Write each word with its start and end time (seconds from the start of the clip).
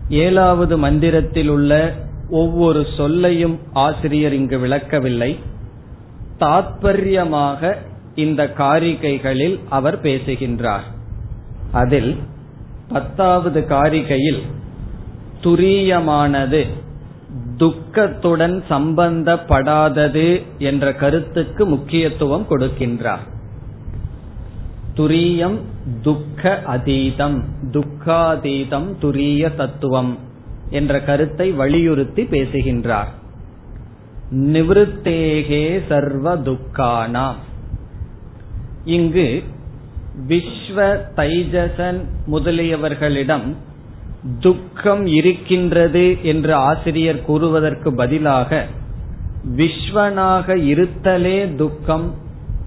ஏழாவது 0.09 0.79
மந்திரத்தில் 0.79 1.49
உள்ள 1.49 1.95
ஒவ்வொரு 2.31 2.87
சொல்லையும் 2.97 3.59
ஆசிரியர் 3.73 4.33
இங்கு 4.33 4.59
விளக்கவில்லை. 4.59 5.39
தாத்பரியமாக 6.39 7.77
இந்த 8.15 8.45
காரிகைகளில் 8.59 9.61
அவர் 9.69 10.01
பேசுகின்றார். 10.01 10.85
அதில் 11.73 12.19
பத்தாவது 12.93 13.61
காரிகையில் 13.69 14.41
துரியமானது 15.43 16.67
துக்கத்துடன் 17.57 18.63
சம்பந்தப்படாதது 18.71 20.43
என்ற 20.59 20.95
கருத்துக்கு 20.95 21.67
முக்கியத்துவம் 21.67 22.47
கொடுக்கின்றார். 22.51 23.25
துரியம் 24.97 25.59
துக்க 26.03 26.63
அதீதம் 26.67 27.43
துக்காதீதம் 27.71 28.89
துரிய 29.01 29.55
தத்துவம் 29.55 30.19
என்ற 30.71 31.01
கருத்தை 31.01 31.51
வலியுறுத்தி 31.51 32.25
பேசுகின்றார். 32.25 33.09
நிவிருத்தேகே 34.35 35.81
சர்வ 35.89 36.37
துக்கானாம். 36.37 37.41
இங்கு 38.85 39.45
விஸ்வ 40.29 40.99
தைஜசன் 41.17 42.01
முதலியவர்களிடம் 42.31 43.55
துக்கம் 44.41 45.07
இருக்கின்றது 45.07 46.17
என்று 46.23 46.55
ஆசிரியர் 46.55 47.25
கூறுவதற்கு 47.25 47.95
பதிலாக 47.95 48.67
விஸ்வனாக 49.57 50.57
இருத்தலே 50.57 51.55
துக்கம் 51.55 52.15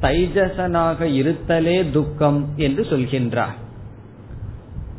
தைஜசனாக 0.01 0.99
இருத்தலே 1.03 1.91
துக்கம் 1.91 2.47
என்று 2.55 2.83
சொல்கின்றார். 2.83 3.57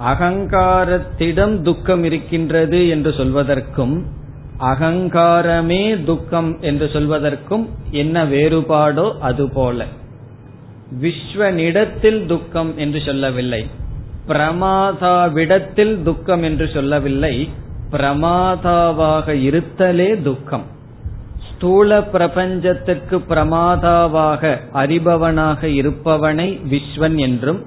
அகங்காரத்திடம் 0.01 1.63
துக்கம் 1.63 2.05
இருக்கின்றது 2.05 2.89
என்று 2.89 3.11
சொல்வதற்கும் 3.11 4.03
அகங்காரமே 4.61 6.05
துக்கம் 6.05 6.61
என்று 6.61 6.87
சொல்வதற்கும் 6.87 7.69
என்ன 7.91 8.25
வேறுபாடோ 8.25 9.19
அதுபோல. 9.19 9.87
விஸ்வனிடத்தில் 11.01 12.27
துக்கம் 12.27 12.79
என்று 12.79 13.01
சொல்லவில்லை. 13.01 13.67
பிரமாதாவிடத்தில் 14.29 16.03
துக்கம் 16.03 16.43
என்று 16.43 16.71
சொல்லவில்லை. 16.75 17.51
பிரமாதாவாக 17.93 19.27
இருத்தலே 19.27 20.23
துக்கம். 20.23 20.65
ஸ்தூல 21.55 22.01
பிரபஞ்சத்திற்கு 22.01 23.21
பிரமாதாவாக 23.29 24.59
அறிபவனாக 24.73 25.67
இருப்பவனை 25.67 26.49
விஸ்வன் 26.71 27.17
என்றும் 27.17 27.63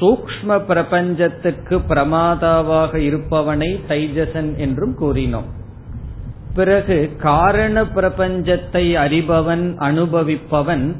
சூக்ம 0.00 0.58
பிரபஞ்சத்துக்கு 0.66 1.78
பிரமாதாவாக 1.78 2.98
இருப்பவனை 2.98 3.80
தைஜசன் 3.88 4.56
என்றும் 4.56 4.94
கூறினோம். 5.00 5.48
பிறகு 6.54 7.16
காரண 7.18 7.82
பிரபஞ்சத்தை 7.82 8.86
அறிபவன் 8.96 9.64
அனுபவிப்பவன் 9.78 10.96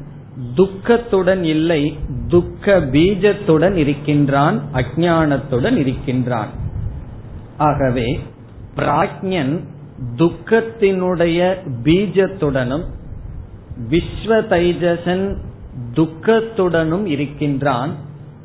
துக்கத்துடன் 0.55 1.43
இல்லை 1.43 1.97
துக்க 2.27 2.79
பீஜத்துடன் 2.79 3.75
இருக்கின்றான் 3.75 4.61
அஜானத்துடன் 4.73 5.77
இருக்கின்றான். 5.77 6.47
ஆகவே 7.57 8.19
பிராக்ஞன் 8.75 9.63
துக்கத்தினுடைய 10.15 11.55
பீஜத்துடனும் 11.83 12.83
விஸ்வ 13.89 14.27
தைஜசன் 14.27 15.35
துக்கத்துடனும் 15.93 17.05
இருக்கின்றான். 17.05 17.95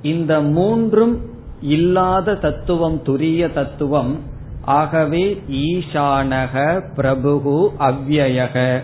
இந்த 0.02 0.40
மூன்றும் 0.40 1.20
இல்லாத 1.60 2.34
தத்துவம் 2.34 3.02
துரிய 3.04 3.52
தத்துவம் 3.52 4.20
ஆகவே 4.64 5.42
ஈசானக 5.50 6.82
பிரபு 6.94 7.72
அவ்வயக 7.78 8.80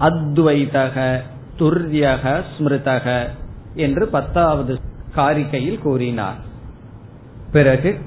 அத்வைதக. 0.00 1.20
துர்யக 1.62 2.42
ஸ்மிருதக 2.52 3.28
என்று 3.74 4.06
பத்தாவது 4.06 4.80
காரிகையில் 5.16 5.78
கூறினார். 5.78 6.34
பிறகு 7.52 7.98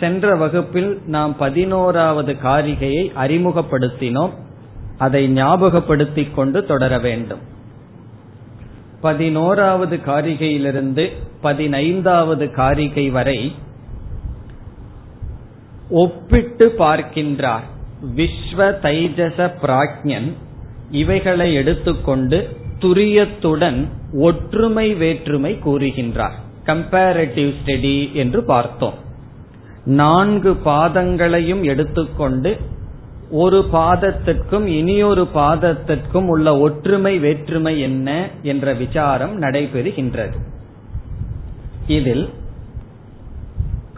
சென்ற 0.00 0.36
வகுப்பில் 0.36 1.02
நாம் 1.06 1.36
பதினோராவது 1.36 2.36
காரிகையை 2.44 3.12
அறிமுகப்படுத்தினோம். 3.16 4.30
அதை 4.98 5.32
ஞாபகப்படுத்திக் 5.34 6.34
கொண்டு 6.34 6.64
தொடர 6.64 6.98
வேண்டும். 6.98 7.38
பதினோராவது 9.00 9.96
காரிகையிலிருந்து 9.96 11.12
பதினைந்தாவது 11.40 12.50
காரிகை 12.50 13.10
வரை 13.10 13.54
ஒப்பிட்டு 15.90 16.74
பார்க்கின்றார். 16.78 17.66
விஸ்வ 18.16 18.68
தைஜச 18.82 19.50
பிராக்ஞன் 19.62 20.32
இவைகளை 20.90 21.54
எடுத்துக்கொண்டு 21.54 22.56
துரியத்துடன் 22.84 23.88
ஒற்றுமை 24.12 24.94
வேற்றுமை 24.94 25.58
கூறுகின்றார். 25.66 26.38
கம்பேரட்டிவ் 26.66 27.54
ஸ்டடி 27.64 28.12
என்று 28.12 28.44
பார்த்தோம். 28.44 28.94
நான்கு 29.84 30.52
பாதங்களையும் 30.64 31.62
எடுத்துக்கொண்டு 31.62 32.60
ஒரு 33.30 33.68
பாதத்திற்கும் 33.72 34.66
இனியொரு 34.66 35.28
பாதத்திற்கும் 35.34 36.26
உள்ள 36.26 36.58
ஒற்றுமை 36.58 37.18
வேற்றுமை 37.18 37.80
என்ன 37.80 38.28
என்ற 38.42 38.74
விசாரம் 38.74 39.40
நடைபெறுகின்றது. 39.40 40.36
இதில் 41.86 42.28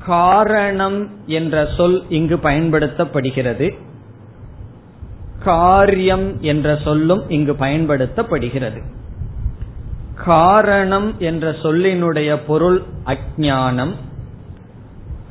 காரணம் 0.06 1.10
என்ற 1.26 1.68
சொல் 1.76 2.04
இங்கு 2.08 2.36
பயன்படுத்தப்படுகிறது. 2.36 3.78
காரியம் 5.46 6.26
என்ற 6.42 6.68
சொல்லும் 6.84 7.22
இங்கு 7.28 7.54
பயன்படுத்தப்படுகிறது. 7.60 8.80
காரணம் 10.24 11.08
என்ற 11.20 11.46
சொல்லினுடைய 11.62 12.30
பொருள் 12.46 12.78
அஜானம் 13.12 13.94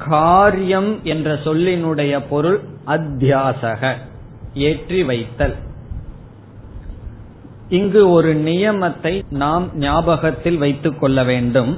காரியம் 0.07 0.91
என்ற 1.03 1.29
சொல்லினுடைய 1.43 2.13
பொருள் 2.29 2.59
அத்தியாசக 2.87 3.93
ஏற்றி 4.67 4.99
வைத்தல். 5.03 5.55
இங்கு 7.69 8.01
ஒரு 8.09 8.31
நியமத்தை 8.45 9.13
நாம் 9.43 9.65
ஞாபகத்தில் 9.77 10.57
வைத்துக் 10.57 10.99
கொள்ள 10.99 11.19
வேண்டும். 11.23 11.71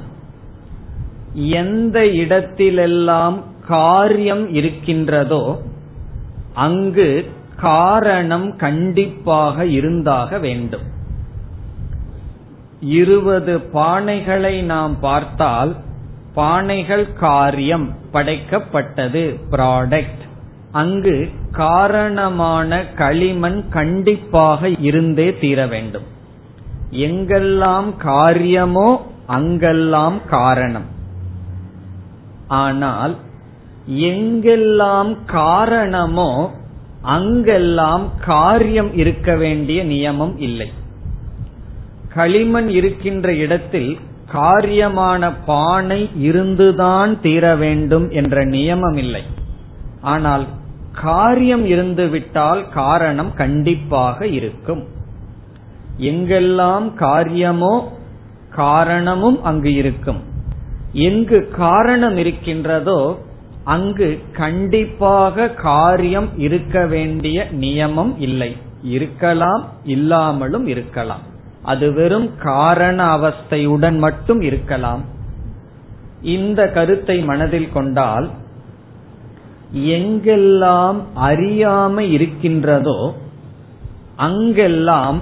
எந்த 1.60 1.98
இடத்திலெல்லாம் 2.22 3.36
காரியம் 3.68 4.44
இருக்கின்றதோ 4.58 5.42
அங்கு 6.66 7.08
காரணம் 7.60 8.56
கண்டிப்பாக 8.56 9.66
இருந்தாக 9.66 10.38
வேண்டும். 10.38 10.86
இருபது 12.80 13.54
பானைகளை 13.74 14.62
நாம் 14.62 15.00
பார்த்தால் 15.00 15.76
பானைகள் 16.36 17.06
காரியம் 17.12 17.86
படைக்கப்பட்டது 18.12 19.22
ப்ராடக்ட் 19.50 20.24
அங்கு 20.72 21.16
காரணமான 21.52 22.80
களிமண் 22.96 23.60
கண்டிப்பாக 23.68 24.68
இருந்தே 24.68 25.28
தீர 25.38 25.66
வேண்டும். 25.66 26.06
எங்கெல்லாம் 27.06 27.88
காரியமோ 27.96 28.88
அங்கெல்லாம் 29.26 30.18
காரணம். 30.26 30.88
ஆனால் 32.48 33.14
எங்கெல்லாம் 33.88 35.10
காரணமோ 35.24 36.30
அங்கெல்லாம் 37.08 38.04
காரியம் 38.26 38.90
இருக்க 38.94 39.28
வேண்டிய 39.36 39.80
நியமம் 39.84 40.34
இல்லை. 40.38 40.68
களிமண் 42.14 42.68
இருக்கின்ற 42.68 43.34
இடத்தில் 43.34 43.90
காரியமான 44.32 45.30
பானை 45.46 46.00
இருந்துதான் 46.20 47.12
தீர 47.20 47.44
வேண்டும் 47.56 48.06
என்ற 48.10 48.44
நியமம் 48.44 48.96
இல்லை. 48.96 49.22
ஆனால் 50.00 50.44
காரியம் 51.02 51.64
இருந்துவிட்டால் 51.66 52.62
காரணம் 52.68 53.32
கண்டிப்பாக 53.34 54.26
இருக்கும். 54.38 54.82
எங்கெல்லாம் 56.10 56.86
காரியமோ 56.94 57.74
காரணமும் 58.54 59.38
அங்கு 59.42 59.72
இருக்கும். 59.72 60.20
எங்கு 61.06 61.38
காரணம் 61.56 62.16
இருக்கின்றதோ 62.16 63.00
அங்கு 63.68 64.08
கண்டிப்பாக 64.36 65.46
காரியம் 65.62 66.28
இருக்க 66.38 66.86
வேண்டிய 66.86 67.46
நியமம் 67.60 68.12
இல்லை. 68.18 68.50
இருக்கலாம் 68.96 69.62
இல்லாமலும் 69.84 70.66
இருக்கலாம். 70.66 71.24
அது 71.62 71.86
வெறும் 71.92 72.28
காரண 72.42 72.98
அவஸ்தையுடன் 73.16 73.98
மட்டும் 73.98 74.40
இருக்கலாம். 74.40 75.02
இந்த 76.22 76.60
கருத்தை 76.76 77.16
மனதில் 77.20 77.72
கொண்டால் 77.72 78.28
எங்கெல்லாம் 79.96 80.98
அறியாமை 81.14 82.04
இருக்கின்றதோ 82.12 82.98
அங்கெல்லாம் 84.16 85.18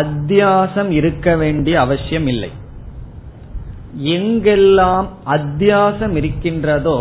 அத்தியாசம் 0.00 0.90
இருக்க 0.90 1.36
வேண்டிய 1.36 1.74
அவசியம் 1.80 2.26
இல்லை. 2.26 2.50
எங்கெல்லாம் 4.14 5.06
அத்தியாசம் 5.26 6.14
இருக்கின்றதோ 6.14 6.98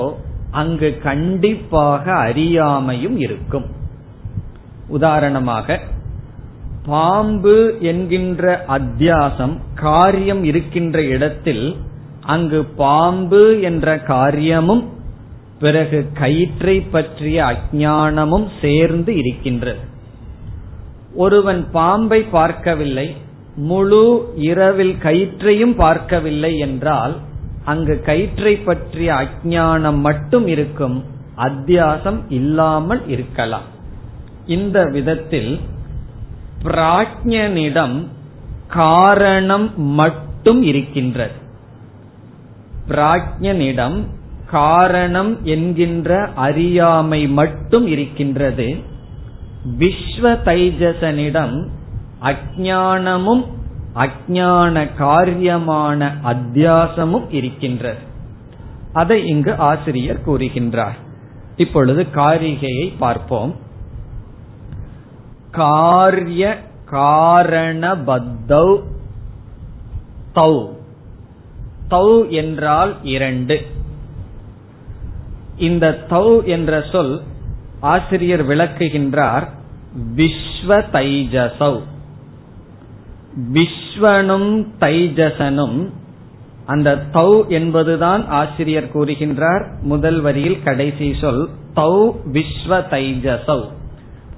அங்கு 0.52 0.98
கண்டிப்பாக 1.04 2.14
அறியாமையும் 2.14 3.18
இருக்கும். 3.18 3.66
உதாரணமாக 4.88 5.80
பாம்பு 6.86 7.78
என்கின்ற 7.80 8.66
அத்தியாசம் 8.68 9.58
காரியம் 9.76 10.44
இருக்கின்ற 10.44 11.04
இடத்தில் 11.04 11.76
அங்கு 12.26 12.64
பாம்பு 12.64 13.62
என்ற 13.62 14.00
காரியமும் 14.00 14.84
பிறகு 15.60 16.10
கயிற்றை 16.14 16.82
பற்றிய 16.82 17.44
அஜானமும் 17.44 18.48
சேர்ந்து 18.62 19.16
இருக்கின்றது. 19.16 19.80
ஒருவன் 21.16 21.68
பாம்பை 21.72 22.22
பார்க்கவில்லை 22.22 23.16
முழு 23.56 24.34
இரவில் 24.36 24.96
கயிற்றையும் 25.04 25.76
பார்க்கவில்லை 25.76 26.58
என்றால் 26.58 27.16
அங்கு 27.70 27.96
கயிற்றை 28.06 28.54
பற்றிய 28.56 29.10
அஜானம் 29.14 30.00
மட்டும் 30.00 30.46
இருக்கும் 30.48 30.98
அத்தியாசம் 31.38 32.20
இல்லாமல் 32.30 33.04
இருக்கலாம். 33.08 33.68
இந்த 34.46 34.78
விதத்தில் 34.92 35.52
பிராஜ்யனிடம் 36.64 37.98
காரணம் 38.68 39.68
மட்டும் 39.76 40.62
இருக்கின்றது. 40.64 41.38
பிராஜ்யனிடம் 42.88 43.98
காரணம் 44.52 45.34
என்கின்ற 45.46 46.18
அறியாமை 46.36 47.22
மட்டும் 47.40 47.88
இருக்கின்றது. 47.88 48.68
விஸ்வ 49.80 50.34
தைஜசனிடம் 50.48 51.56
அஜானமும் 52.22 53.46
அஜான 53.96 54.90
காரியமான 55.00 56.14
அத்தியாசமும் 56.24 57.34
இருக்கின்றது. 57.34 57.98
அதை 58.94 59.28
இங்கு 59.28 59.56
ஆசிரியர் 59.56 60.28
கூறுகின்றார். 60.28 60.98
இப்பொழுது 61.56 62.06
காரிகையை 62.16 62.94
பார்ப்போம். 63.00 63.56
காரிய 65.52 66.58
காரணபத்தௌ 66.92 68.80
தௌ. 70.36 70.70
தௌ 71.90 72.30
என்றால் 72.30 72.96
இரண்டு. 73.04 73.66
இந்த 75.58 76.06
தௌ 76.10 76.44
என்ற 76.44 76.86
சொல் 76.92 77.22
ஆசிரியர் 77.80 78.48
விளக்குகின்றார். 78.48 79.48
விஸ்வ 80.16 80.84
தைஜசௌ 80.92 81.82
விஸ்வனும் 83.54 84.66
தைஜசனும் 84.80 85.90
அந்த 86.66 87.04
தௌ 87.14 87.48
என்பதுதான் 87.48 88.28
ஆசிரியர் 88.28 88.84
கூறுகின்றார் 88.84 89.82
முதல் 89.82 90.22
வரியில் 90.22 90.64
கடைசி 90.64 91.16
சொல். 91.22 91.50
தௌ 91.76 92.16
விஸ்வ 92.32 92.68
தைஜசௌ. 92.68 93.64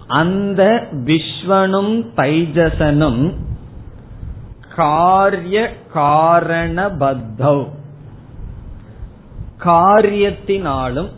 அந்த 0.08 0.88
விஸ்வனும் 0.92 2.06
தைஜசனும் 2.16 3.34
காரிய 4.76 5.74
காரணபத்தௌ. 5.96 7.68
காரியத்தினாலும் 9.60 11.10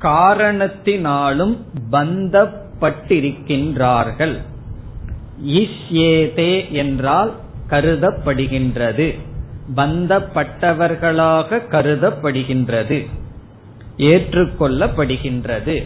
காரணத்தினாலும் 0.00 1.56
பந்தப்பட்டிருக்கின்றார்கள். 1.92 4.38
இஷ்யேதே 5.46 6.70
என்றால் 6.70 7.34
கருதப்படுகின்றது. 7.68 9.18
பந்தப்பட்டவர்களாக 9.76 11.60
கருதப்படுகின்றது. 11.70 13.06
ஏற்றுக்கொள்ளப்படுகின்றது. 13.96 15.84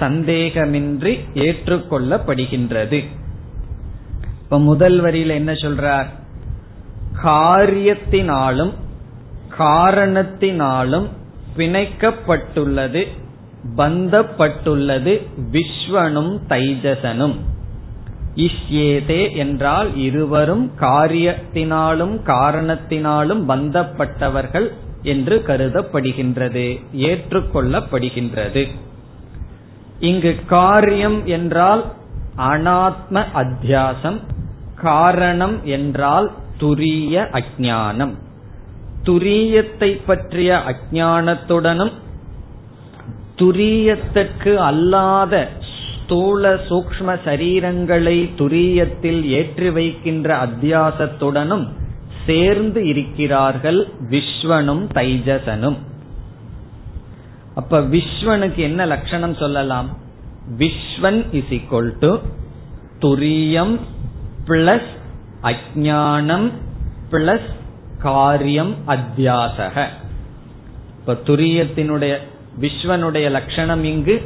சந்தேகமின்றி 0.00 1.18
ஏற்றுக்கொள்ளப்படுகின்றது. 1.34 3.04
இப்ப 4.42 4.60
முதல் 4.60 5.00
வரியில் 5.00 5.28
என்ன 5.28 5.52
சொல்றார்? 5.52 6.06
காரியத்தினாலும் 7.24 8.72
காரணத்தினாலும் 9.58 11.08
பிணைக்கப்பட்டுள்ளது 11.56 13.06
பந்தப்பட்டுள்ளது 13.76 15.26
விஸ்வனும் 15.52 16.40
தைஜசனும். 16.48 17.36
இஷ்யேதே 18.36 19.36
என்றால் 19.36 19.96
இருவரும் 19.96 20.70
காரியத்தினாலும் 20.80 22.14
காரணத்தினாலும் 22.26 23.42
பந்தப்பட்டவர்கள் 23.48 24.72
என்று 25.02 25.42
கருதப்படுகின்றது 25.46 26.80
ஏற்றுக்கொள்ளப்படுகின்றது. 26.92 28.68
இங்கு 29.98 30.44
காரியம் 30.46 31.26
என்றால் 31.26 31.84
அனாத்ம 32.36 33.24
அத்தியாசம் 33.34 34.20
காரணம் 34.74 35.64
என்றால் 35.64 36.30
துரிய 36.60 37.40
அஜானம் 37.40 38.14
துரியத்தை 39.04 40.00
பற்றிய 40.06 40.62
அஜானத்துடனும் 40.66 41.92
துரியத்திற்கு 43.36 44.54
அல்லாத 44.54 45.48
ஸ்தூல 46.02 46.54
சூக்ம 46.68 47.14
சரீரங்களை 47.24 48.18
துரியத்தில் 48.40 49.22
ஏற்றி 49.24 49.70
வைக்கின்ற 49.70 50.28
அத்தியாசத்துடனும் 50.46 51.66
சேர்ந்து 52.26 52.80
இருக்கிறார்கள் 52.88 53.88
விஸ்வனும் 54.10 54.84
தைஜசனும். 54.94 55.78
அப்ப 57.54 57.80
விஸ்வனுக்கு 57.80 58.56
என்ன 58.56 58.86
லட்சணம் 58.86 59.34
சொல்லலாம்? 59.34 59.88
விஸ்வன் 60.58 61.20
இஸ் 61.32 61.50
ஈக்வல் 61.50 61.90
டு 61.98 62.12
துரியம் 63.00 63.74
பிளஸ் 64.46 64.92
அஜானம் 65.42 66.48
பிளஸ் 67.10 67.50
காரியம் 67.98 68.74
அத்தியாசக. 68.86 69.86
இப்ப 70.98 71.16
துரியத்தினுடைய 71.26 72.14
விஸ்வனுடைய 72.60 73.30
லட்சணம் 73.30 73.84
இங்கு 73.84 74.16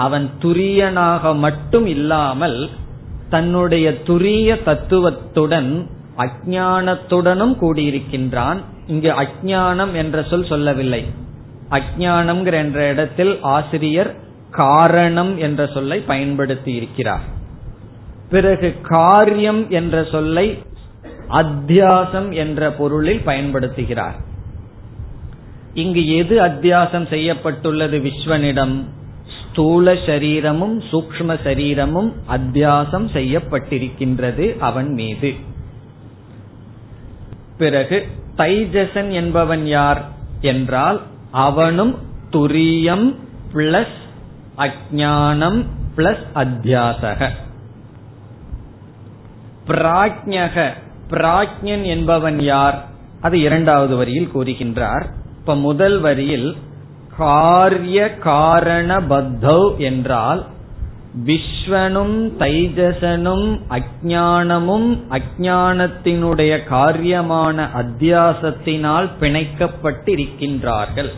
அவன் 0.00 0.30
துரியனாக 0.42 1.36
மட்டும் 1.36 1.86
இல்லாமல் 1.86 2.70
தன்னுடைய 3.30 3.90
துரிய 3.90 4.62
தத்துவத்துடன் 4.62 5.86
அஜானத்துடனும் 6.18 7.54
கூடியிருக்கின்றான். 7.60 8.56
இங்கு 8.86 9.10
அஜானம் 9.10 9.92
என்ற 9.92 10.22
சொல் 10.22 10.44
சொல்லவில்லை. 10.44 11.02
அஜானம் 11.70 12.52
என்ற 12.52 12.88
இடத்தில் 12.88 13.38
ஆசிரியர் 13.42 14.14
காரணம் 14.50 15.38
என்ற 15.38 15.66
சொல்லை 15.66 15.98
பயன்படுத்தி 16.00 16.74
இருக்கிறார். 16.74 17.26
பிறகு 18.30 18.76
காரியம் 18.82 19.70
என்ற 19.70 20.04
சொல்லை 20.04 20.62
அத்தியாசம் 21.30 22.34
என்ற 22.34 22.70
பொருளில் 22.70 23.26
பயன்படுத்துகிறார். 23.26 24.18
இங்கு 25.74 26.02
எது 26.16 26.38
அத்தியாசம் 26.38 27.08
செய்யப்பட்டுள்ளது 27.08 27.98
விஸ்வனிடம்? 27.98 28.98
ஸ்தூல 29.60 29.96
சரீரமும் 30.06 30.80
சூக்ம 30.80 31.38
சரீரமும் 31.44 32.12
அத்தியாசம் 32.28 33.06
செய்யப்பட்டிருக்கின்றது 33.12 34.58
அவன் 34.58 34.92
மீது. 34.92 35.34
பிறகு 37.58 38.06
தைஜசன் 38.36 39.10
என்பவன் 39.10 39.66
யார் 39.66 40.08
என்றால் 40.40 41.00
அவனும் 41.30 41.98
துரியம் 42.30 43.14
பிளஸ் 43.52 43.98
அஜானம் 44.58 45.66
பிளஸ் 45.96 46.24
அத்தியாசக. 46.34 47.28
பிராஜ்யக 49.66 50.70
பிராஜ்யன் 51.10 51.82
என்பவன் 51.82 52.40
யார்? 52.40 52.86
அது 53.20 53.40
இரண்டாவது 53.40 53.96
வரியில் 53.96 54.30
கூறுகின்றார். 54.34 55.04
இப்ப 55.38 55.56
முதல் 55.56 56.00
வரியில் 56.00 56.56
காரிய 57.20 58.18
காரண 58.18 59.00
பத்தௌ 59.00 59.76
என்றால் 59.76 60.46
விஸ்வனும் 61.26 62.16
தைஜசனும் 62.38 63.60
அஜானமும் 63.70 64.88
அஜானத்தினுடைய 65.10 66.58
காரியமான 66.70 67.68
அத்தியாசத்தினால் 67.80 69.08
பிணைக்கப்பட்டிருக்கின்றார்கள். 69.20 71.10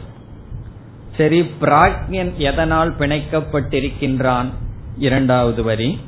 சரி 1.17 1.41
பிராக்யன் 1.61 2.35
எதனால் 2.37 2.97
பிணைக்கப்பட்டிருக்கின்றான்? 2.97 4.51
இரண்டாவது 4.99 5.63
வரி. 5.63 6.01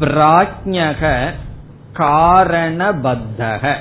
பிராஜ்யக 0.00 1.30
காரணபத்தக. 1.98 3.74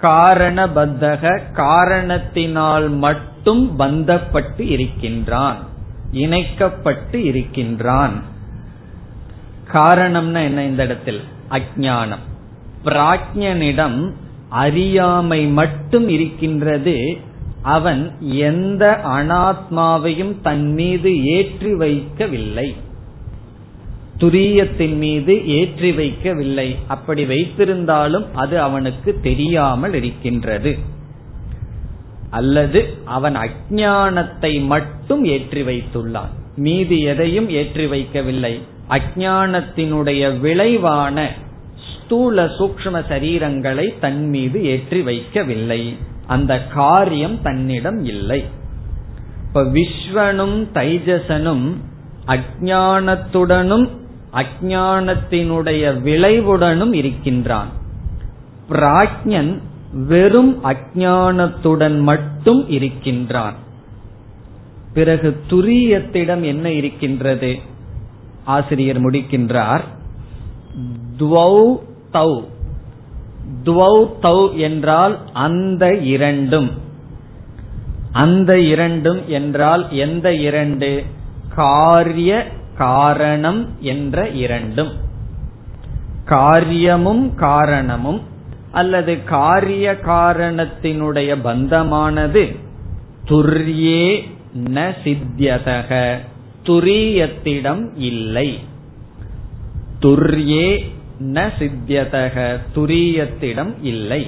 காரணபத்தக 0.00 1.40
காரணத்தினால் 1.52 2.88
மட்டும் 2.88 3.30
பந்தப்பட்டு 3.50 4.60
இருக்கின்றான் 4.60 5.56
இணைக்கப்பட்டு 6.12 7.24
இருக்கின்றான். 7.24 8.22
காரணம்னா 9.72 10.42
என்ன 10.42 10.64
இந்த 10.64 10.84
இடத்தில்? 10.84 11.20
அஜானம் 11.50 12.24
பிராஜ்யனிடம் 12.84 14.10
அறியாமை 14.48 15.46
மட்டும் 15.46 16.08
இருக்கின்றது 16.08 17.16
அவன் 17.62 18.12
எந்த 18.20 19.00
அனாத்மாவையும் 19.04 20.40
தன் 20.40 20.72
மீது 20.72 21.24
ஏற்றி 21.24 21.74
வைக்கவில்லை. 21.74 22.74
துரியத்தின் 24.18 24.96
மீது 24.96 25.46
ஏற்றி 25.46 25.90
வைக்கவில்லை. 25.90 26.76
அப்படி 26.88 27.24
வைத்திருந்தாலும் 27.24 28.24
அது 28.34 28.60
அவனுக்கு 28.60 29.20
தெரியாமல் 29.22 29.94
இருக்கின்றது. 29.94 30.78
அல்லது 32.32 32.80
அவன் 33.04 33.36
அஜானத்தை 33.36 34.52
மட்டும் 34.64 35.22
ஏற்றி 35.24 35.62
வைத்துள்ளான். 35.62 36.32
மீதி 36.56 36.98
எதையும் 37.02 37.48
ஏற்றி 37.60 37.86
வைக்கவில்லை. 37.86 38.54
அஜானத்தினுடைய 38.88 40.22
விளைவான 40.40 41.16
ஸ்தூல 41.90 42.44
சூக்ம 42.58 42.96
சரீரங்களை 43.10 43.86
தன் 43.98 44.22
மீது 44.28 44.58
ஏற்றி 44.64 45.00
வைக்கவில்லை. 45.00 45.82
அந்த 46.26 46.52
காரியம் 46.74 47.36
தன்னிடம் 47.42 48.00
இல்லை. 48.04 48.40
இப்ப 49.46 49.62
விஸ்வனும் 49.76 50.58
தைஜசனும் 50.74 51.66
அஜானத்துடனும் 52.34 53.86
அஜானத்தினுடைய 54.42 55.82
விளைவுடனும் 56.06 56.92
இருக்கின்றான். 56.92 57.70
பிராஜ்யன் 58.68 59.52
வெறும் 59.92 60.64
அஜானத்துடன் 60.64 62.00
மட்டும் 62.00 62.68
இருக்கின்றான். 62.68 63.54
பிறகு 64.94 65.40
துரியத்திடம் 65.50 66.42
என்ன 66.42 66.70
இருக்கின்றது? 66.70 67.58
ஆசிரியர் 68.44 69.00
முடிக்கின்றார். 69.00 69.80
துவௌ 71.18 71.78
தௌ. 72.12 72.44
துவௌ 73.64 74.06
தௌ 74.22 74.56
என்றால் 74.56 75.18
அந்த 75.32 75.94
இரண்டும். 75.94 76.70
அந்த 78.12 78.60
இரண்டும் 78.60 79.20
என்றால் 79.26 79.92
எந்த 79.92 80.34
இரண்டு? 80.34 81.04
காரிய 81.48 82.46
காரணம் 82.76 83.68
என்ற 83.80 84.28
இரண்டும். 84.28 84.92
காரியமும் 86.24 87.34
காரணமும் 87.34 88.30
அல்லது 88.72 89.24
காரிய 89.24 89.92
காரணத்தினுடைய 89.92 91.36
பந்தமானது 91.44 92.56
துர்யே 93.28 94.22
ந 94.58 94.94
சித்தியதக. 95.04 96.18
துரியத்திடம் 96.64 97.88
இல்லை. 97.96 98.58
துர்யே 100.00 100.90
ந 101.22 101.50
சித்தியதக. 101.58 102.58
துரியத்திடம் 102.74 103.74
இல்லை. 103.82 104.26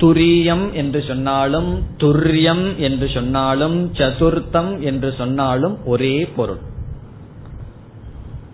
துரியம் 0.00 0.72
என்று 0.72 1.04
சொன்னாலும் 1.08 1.82
துர்யம் 1.96 2.76
என்று 2.76 3.10
சொன்னாலும் 3.14 3.92
சதுர்த்தம் 3.94 4.78
என்று 4.78 5.14
சொன்னாலும் 5.18 5.86
ஒரே 5.86 6.28
பொருள். 6.36 6.76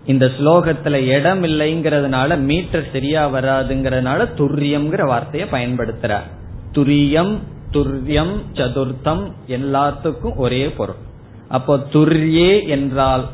இந்த 0.05 0.25
ஸ்லோகத்துல 0.25 0.93
இடம் 0.93 1.43
இல்லைங்கிறதுனால 1.43 2.37
மீட்டர் 2.39 2.89
சரியா 2.91 3.29
வராதுங்கிறதுனால 3.29 4.27
துரியம்ங்கிற 4.37 5.05
வார்த்தையை 5.05 5.49
பயன்படுத்துறார் 5.49 6.27
துரியம் 6.73 7.37
துர்யம் 7.71 8.35
சதுர்த்தம் 8.53 9.23
எல்லாத்துக்கும் 9.47 10.35
ஒரே 10.35 10.69
பொருள். 10.69 11.01
அப்போ 11.47 11.73
துர்யே 11.91 12.67
என்றால் 12.67 13.25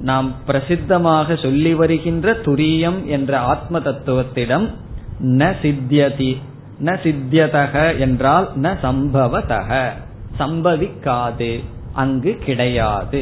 நாம் 0.00 0.34
பிரசித்தமாக 0.46 1.42
சொல்லி 1.42 1.74
வருகின்ற 1.74 2.32
துரியம் 2.32 3.04
என்ற 3.06 3.38
ஆத்ம 3.38 3.78
தத்துவத்திடம் 3.78 4.66
ந 5.22 5.50
சித்தியதி 5.62 6.32
ந 6.84 6.94
சித்தியதக 7.04 7.98
என்றால் 7.98 8.48
ந 8.56 8.72
சம்பவதக. 8.82 9.90
சம்பவிக்காது 10.38 11.64
அங்கு 11.92 12.38
கிடையாது. 12.44 13.20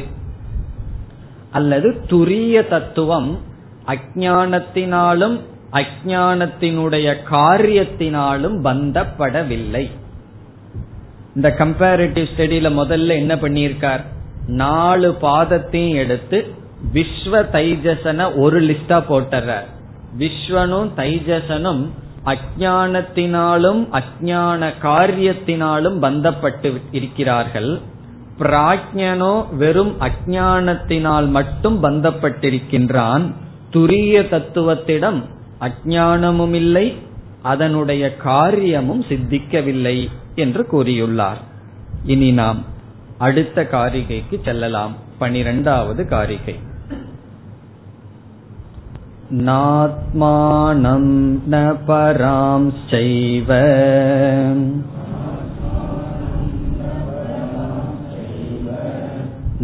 அல்லது 1.51 2.01
துரிய 2.07 2.69
தத்துவம் 2.69 3.39
அஜானத்தினாலும் 3.87 5.41
அஜானத்தினுடைய 5.73 7.15
காரியத்தினாலும் 7.31 8.57
பந்தப்படவில்லை. 8.65 9.91
இந்த 11.35 11.55
கம்பேரிட்டிவ் 11.59 12.29
ஸ்டடியில 12.37 12.71
முதல்ல 12.81 13.09
என்ன 13.09 13.35
பண்ணியிருக்கார்? 13.35 14.01
நாலு 14.47 15.17
பாதத்தையும் 15.23 15.95
எடுத்து 15.95 16.55
விஸ்வ 16.95 17.43
தைஜசன 17.53 18.37
ஒரு 18.37 18.63
லிஸ்டா 18.63 18.99
போட்டுற 19.09 19.57
விஸ்வனும் 20.19 20.91
தைஜசனும் 20.97 21.87
அஜானத்தினாலும் 22.25 23.81
அஜான 23.93 24.73
காரியத்தினாலும் 24.83 25.99
பந்தப்பட்டு 26.03 26.83
இருக்கிறார்கள். 26.91 27.81
பிராஜ்யனோ 28.40 29.34
வெறும் 29.58 29.94
அஜானத்தினால் 30.00 31.28
மட்டும் 31.30 31.78
பந்தப்பட்டிருக்கின்றான் 31.84 33.26
துரிய 33.72 34.16
தத்துவத்திடம் 34.30 35.20
அஜானமும் 35.62 36.54
இல்லை 36.54 36.86
அதனுடைய 37.42 38.04
காரியமும் 38.18 39.06
சித்திக்கவில்லை 39.10 39.98
என்று 40.36 40.64
கூறியுள்ளார் 40.72 41.42
இனி 42.04 42.30
நாம் 42.32 42.62
அடுத்த 43.18 43.68
காரிகைக்கு 43.72 44.38
செல்லலாம் 44.44 44.94
பனிரெண்டாவது 45.20 46.04
காரிகை 46.08 46.56
नात्मानं 49.36 51.06
न 51.48 51.62
परांश्चैव 51.88 53.50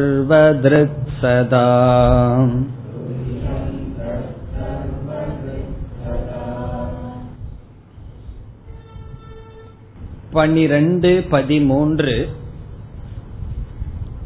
பனிரெண்டு 10.37 11.11
பதிமூன்று. 11.31 12.15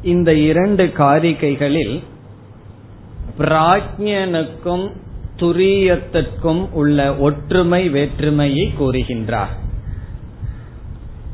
இந்த 0.02 0.30
இரண்டு 0.34 0.84
காரிகைகளில் 0.98 1.96
பிராஜ்யனுக்கும் 3.38 4.86
துரியத்திற்கும் 5.36 6.62
உள்ள 6.72 6.98
ஒற்றுமை 7.16 7.82
வேற்றுமையை 7.88 8.64
கூறுகின்றார். 8.78 9.54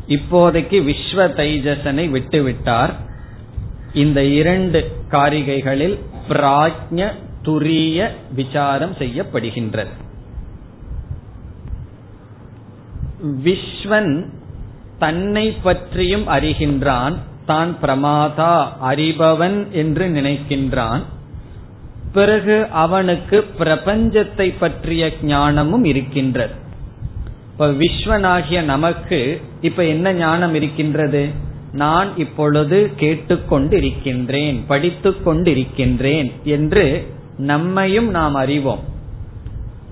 இப்போதைக்கு 0.08 0.78
விஸ்வ 0.90 1.28
தைஜசனை 1.38 2.04
விட்டுவிட்டார். 2.16 2.94
இந்த 3.94 4.20
இரண்டு 4.40 4.80
காரிகைகளில் 5.10 5.96
பிராஜ்ய 6.28 7.10
துரிய 7.44 8.08
விசாரம் 8.34 8.94
செய்யப்படுகின்றது. 8.94 9.94
விஸ்வன் 13.44 14.14
தன்னை 14.98 15.50
பற்றியும் 15.62 16.28
அறிகின்றான் 16.28 17.16
தான் 17.46 17.76
பிரமாதா 17.82 18.66
அறிபவன் 18.84 19.70
என்று 19.70 20.08
நினைக்கின்றான். 20.08 21.02
பிறகு 22.12 22.66
அவனுக்கு 22.70 23.44
பிரபஞ்சத்தை 23.58 24.54
பற்றிய 24.58 25.12
ஞானமும் 25.22 25.84
இருக்கின்றது. 25.84 26.54
இப்ப 27.52 27.68
விஸ்வனாகிய 27.68 28.62
நமக்கு 28.62 29.40
இப்ப 29.60 29.84
என்ன 29.84 30.12
ஞானம் 30.12 30.54
இருக்கின்றது? 30.54 31.28
நான் 31.72 32.16
இப்பொழுது 32.16 32.92
கேட்டுக்கொண்டு 32.96 33.76
இருக்கின்றேன் 33.76 34.64
படித்துக் 34.68 35.28
கொண்டிருக்கின்றேன் 35.28 36.32
என்று 36.44 37.14
நம்மையும் 37.36 38.10
நாம் 38.10 38.34
அறிவோம். 38.34 38.84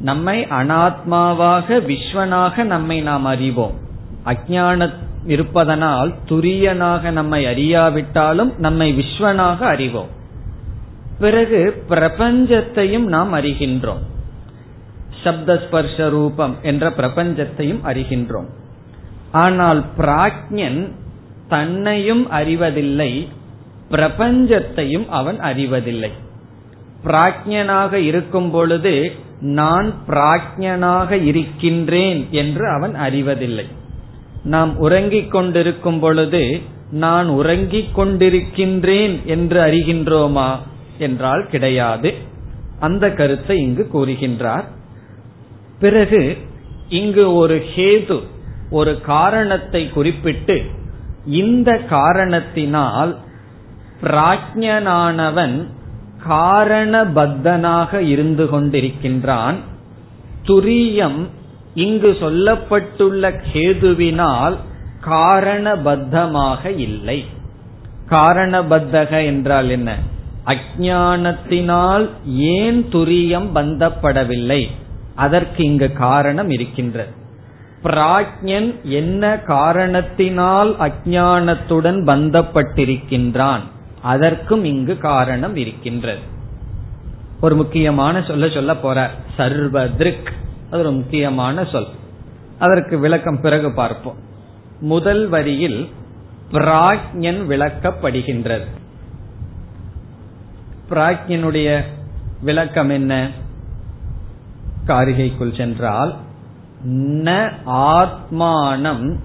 நம்மை 0.01 0.45
அனாத்மாவாக 0.45 1.81
விஸ்வனாக 1.91 2.65
நம்மை 2.65 3.01
நாம் 3.01 3.25
அறிவோம். 3.25 3.83
அஜானம் 4.25 4.93
இருப்பதனால் 5.27 6.15
துரியனாக 6.29 7.11
நம்மை 7.11 7.45
அறியாவிட்டாலும் 7.45 8.59
நம்மை 8.59 8.99
விஸ்வனாக 8.99 9.59
அறிவோம். 9.59 10.09
பிறகு 11.19 11.85
பிரபஞ்சத்தையும் 11.89 13.07
நாம் 13.07 13.35
அறிகின்றோம். 13.35 14.03
சப்தஸ்பர்ஷ 15.25 16.09
ரூபம் 16.11 16.57
என்ற 16.63 16.91
பிரபஞ்சத்தையும் 16.91 17.81
அறிகின்றோம். 17.85 18.47
ஆனால் 19.33 19.85
பிராக்ஞன் 19.99 20.91
தன்னையும் 21.49 22.31
அறிவதில்லை 22.31 23.29
பிரபஞ்சத்தையும் 23.91 25.09
அவன் 25.09 25.41
அறிவதில்லை. 25.41 26.11
பிராக்ஞனாக 27.05 27.93
இருக்கும் 27.93 28.51
பொழுது 28.51 29.13
நான் 29.41 29.95
பிராக்ஞனாக 30.09 31.25
இருக்கின்றேன் 31.25 32.27
என்று 32.31 32.69
அவன் 32.69 32.95
அறிவதில்லை. 32.95 33.67
நாம் 34.45 34.77
உறங்கிக் 34.77 35.31
கொண்டிருக்கும் 35.31 35.99
பொழுது 35.99 36.61
நான் 36.91 37.29
உறங்கிக் 37.29 37.99
கொண்டிருக்கின்றேன் 37.99 39.25
என்று 39.25 39.61
அறிகின்றோமா 39.61 40.59
என்றால் 40.99 41.47
கிடையாது. 41.51 42.15
அந்த 42.81 43.11
கருத்தை 43.11 43.59
இங்கு 43.59 43.89
கூறுகின்றார். 43.93 44.65
பிறகு 45.81 46.37
இங்கு 46.89 47.35
ஒரு 47.35 47.65
ஹேது 47.77 48.21
ஒரு 48.71 49.01
காரணத்தை 49.01 49.89
குறிப்பிட்டு 49.89 50.63
இந்த 51.27 51.79
காரணத்தினால் 51.79 53.19
பிராஜ்யனானவன் 54.03 55.67
காரணபத்தனாக 56.29 57.99
இருந்து 57.99 58.45
கொண்டிருக்கின்றான். 58.45 59.55
துரியம் 60.45 61.21
இங்கு 61.75 62.17
சொல்லப்பட்டுள்ள 62.21 63.41
கேதுவினால் 63.53 64.57
காரணபத்தமாக 65.01 66.79
இல்லை. 66.79 67.25
காரணபத்தக 68.11 69.25
என்றால் 69.25 69.71
என்ன? 69.71 69.99
அஜானத்தினால் 70.47 72.09
ஏன் 72.27 72.85
துரியம் 72.85 73.49
பந்தப்படவில்லை? 73.55 74.71
அதற்கு 75.15 75.65
இங்கு 75.65 75.93
காரணம் 75.93 76.51
இருக்கின்றது. 76.51 77.11
பிராஜ்யன் 77.83 78.83
என்ன 78.83 79.39
காரணத்தினால் 79.39 80.77
அஜானத்துடன் 80.77 82.05
பந்தப்பட்டிருக்கின்றான்? 82.05 83.61
அதற்கும் 84.03 84.65
இங்கு 84.65 84.99
காரணம் 84.99 85.57
இருக்கின்றது. 85.57 86.19
ஒரு 87.41 87.57
முக்கியமான 87.57 88.23
சொல்ல 88.23 88.49
சொல்ல 88.49 88.77
போற 88.77 89.11
சர்வதிருக். 89.37 90.33
அது 90.71 90.79
ஒரு 90.79 90.93
முக்கியமான 90.93 91.65
சொல். 91.65 91.87
அதற்கு 92.59 92.99
விளக்கம் 92.99 93.41
பிறகு 93.41 93.73
பார்ப்போம். 93.73 94.17
முதல் 94.81 95.29
வரியில் 95.29 95.89
பிராக்ஞன் 96.53 97.43
விளக்கப்படுகின்றது. 97.49 98.67
பிராக்ஞனுடைய 100.91 101.83
விளக்கம் 102.41 102.91
என்ன? 102.91 103.31
காரிகைக்குள் 104.87 105.57
சென்றால் 105.57 106.17
ந 106.89 107.53
ஆத்மானம் 107.67 109.17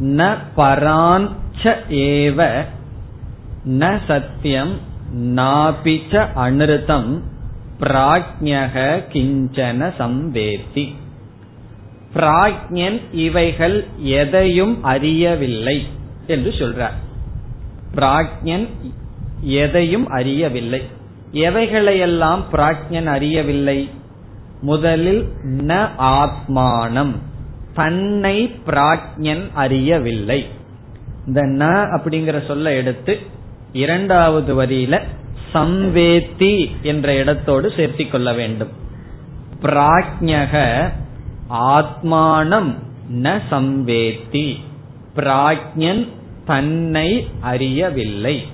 ந 0.00 0.36
பராஞ்ச 0.56 1.74
ஏவ 1.88 2.64
ந 3.68 3.98
சத்தியம் 4.06 4.78
நாபிச்ச 5.16 6.26
அனிருத்தம் 6.36 7.20
பிராஜ்யக 7.84 9.02
கிஞ்சன 9.12 9.92
சம்பேத்தி. 9.98 10.94
பிராஜ்யன் 12.14 13.00
இவைகள் 13.12 13.84
எதையும் 13.96 14.84
அறியவில்லை 14.84 15.86
என்று 16.26 16.50
சொல்றார். 16.50 16.92
பிராஜ்யன் 17.94 18.66
எதையும் 19.40 20.06
அறியவில்லை. 20.06 20.82
எவைகளையெல்லாம் 21.32 22.42
பிராஜ்யன் 22.52 23.06
அறியவில்லை? 23.06 23.90
முதலில் 24.60 25.28
ந 25.44 25.88
ஆத்மானம். 25.98 27.12
தன்னை 27.74 28.54
பிராஜ்யன் 28.66 29.52
அறியவில்லை. 29.52 30.46
இந்த 31.26 31.40
ந 31.40 31.66
அப்படிங்கிற 31.70 32.46
சொல்ல 32.46 32.72
எடுத்து 32.72 33.18
இரண்டாவது 33.72 34.62
வரியில 34.62 35.02
சம்வேத்தி 35.54 36.80
என்ற 36.82 37.14
இடத்தோடு 37.14 37.68
சேர்த்தி 37.68 38.10
கொள்ள 38.10 38.32
வேண்டும். 38.32 38.68
பிராஜ்யக 39.62 40.88
ஆத்மானம் 41.50 42.74
ந 43.12 43.40
சம்வேத்தி. 43.50 44.56
பிராஜ்யன் 45.16 46.08
தன்னை 46.46 47.28
அறியவில்லை. 47.40 48.46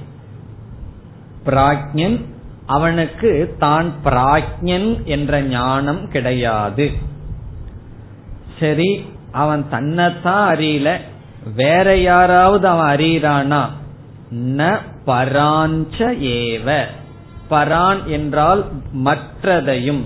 பிராஜ்யன் 1.47 2.25
அவனுக்கு 2.67 3.55
தான் 3.59 3.93
பிராஜ்யன் 4.05 5.05
என்ற 5.05 5.43
ஞானம் 5.43 6.09
கிடையாது. 6.09 6.91
சரி 8.61 9.05
அவன் 9.33 9.69
தன்னைத்தான் 9.71 10.57
அறியல. 10.57 10.97
வேற 11.55 11.97
யாராவது 11.97 12.69
அவன் 12.69 12.99
அறியறானா? 12.99 13.67
ந 14.35 14.79
பராஞ்ச 15.07 15.99
ஏவ. 16.23 16.85
பரான் 17.51 18.05
என்றால் 18.05 18.64
மற்றதையும் 19.05 20.03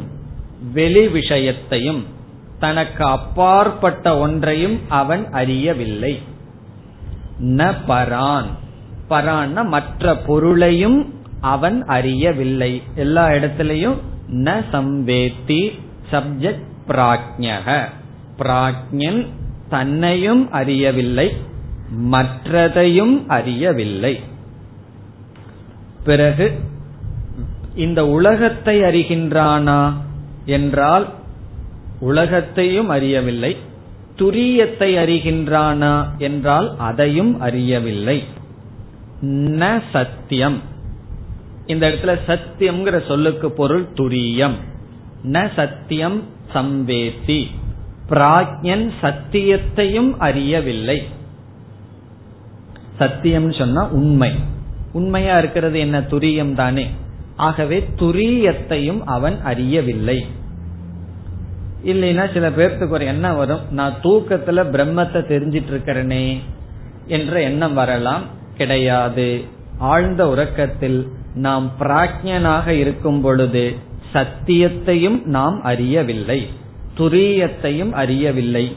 வெளி 0.72 1.08
விஷயத்தையும் 1.08 2.04
தனக்கு 2.58 3.04
அப்பாற்பட்ட 3.04 4.18
ஒன்றையும் 4.18 4.80
அவன் 4.88 5.30
அறியவில்லை. 5.30 6.22
ந 7.42 7.74
பரான். 7.87 8.46
பரான் 9.08 9.66
மற்ற 9.66 10.16
பொருளையும் 10.16 11.14
அவன் 11.40 11.84
அறியவில்லை. 11.84 12.82
எல்லா 12.94 13.28
இடத்திலையும் 13.28 13.96
ந 14.32 14.64
சம்பேத்தி 14.72 15.80
சப்ஜெக்ட் 16.10 16.64
பிராஜ்யக 16.88 17.88
பிராஜ்யன் 18.38 19.26
தன்னையும் 19.68 20.52
அறியவில்லை. 20.52 21.52
மற்றதையும் 21.92 23.26
அறியவில்லை. 23.26 24.20
பிறகு 26.04 26.58
இந்த 27.74 28.06
உலகத்தை 28.06 28.80
அறிகின்றானா 28.80 29.92
என்றால் 30.44 31.08
உலகத்தையும் 32.00 32.88
அறியவில்லை 32.88 33.56
துரியத்தை 34.16 34.90
அறிகின்றானா 34.96 36.18
என்றால் 36.18 36.74
அதையும் 36.78 37.40
அறியவில்லை. 37.40 38.24
ந 39.22 39.82
சத்தியம். 39.92 40.60
இந்த 41.66 41.88
இடத்துல 41.88 42.18
சத்தியம்ங்கிற 42.26 43.06
சொல்லுக்கு 43.06 43.50
பொருள் 43.50 43.86
துரியம். 43.94 44.54
ந 45.24 45.50
சத்தியம் 45.56 46.22
சம்வேத்தி. 46.54 47.46
பிராஜ்யன் 48.08 48.90
சத்தியத்தையும் 49.02 50.16
அறியவில்லை. 50.18 51.02
சத்தியம் 52.98 53.52
சொன்னா 53.52 53.88
உண்மை. 53.88 54.30
உண்மையா 54.92 55.38
இருக்கிறது 55.38 55.78
என்ன? 55.78 56.00
துரியம் 56.00 56.54
தானே. 56.54 56.90
ஆகவே 57.37 57.88
துரியத்தையும் 57.96 59.02
அவன் 59.04 59.40
அறியவில்லை. 59.42 60.26
இல்லைன்னா 61.85 62.33
சில 62.33 62.50
பேர்த்துக்கு 62.50 62.88
ஒரு 62.88 63.04
எண்ணம் 63.04 63.37
வரும். 63.37 63.61
நான் 63.70 63.94
தூக்கத்துல 64.02 64.64
பிரம்மத்தை 64.70 65.20
தெரிஞ்சிட்டு 65.22 65.70
இருக்கிறனே 65.70 66.38
என்ற 67.07 67.42
எண்ணம் 67.42 67.74
வரலாம். 67.74 68.22
கிடையாது. 68.57 69.44
ஆழ்ந்த 69.78 70.28
உறக்கத்தில் 70.28 71.09
நாம் 71.35 71.72
பிராஜ்யனாக 71.80 72.66
இருக்கும் 72.66 73.20
பொழுது 73.20 73.74
சத்தியத்தையும் 74.12 75.24
நாம் 75.24 75.62
அறியவில்லை. 75.62 76.46
துரியத்தையும் 76.98 77.92
அறியவில்லை. 77.92 78.76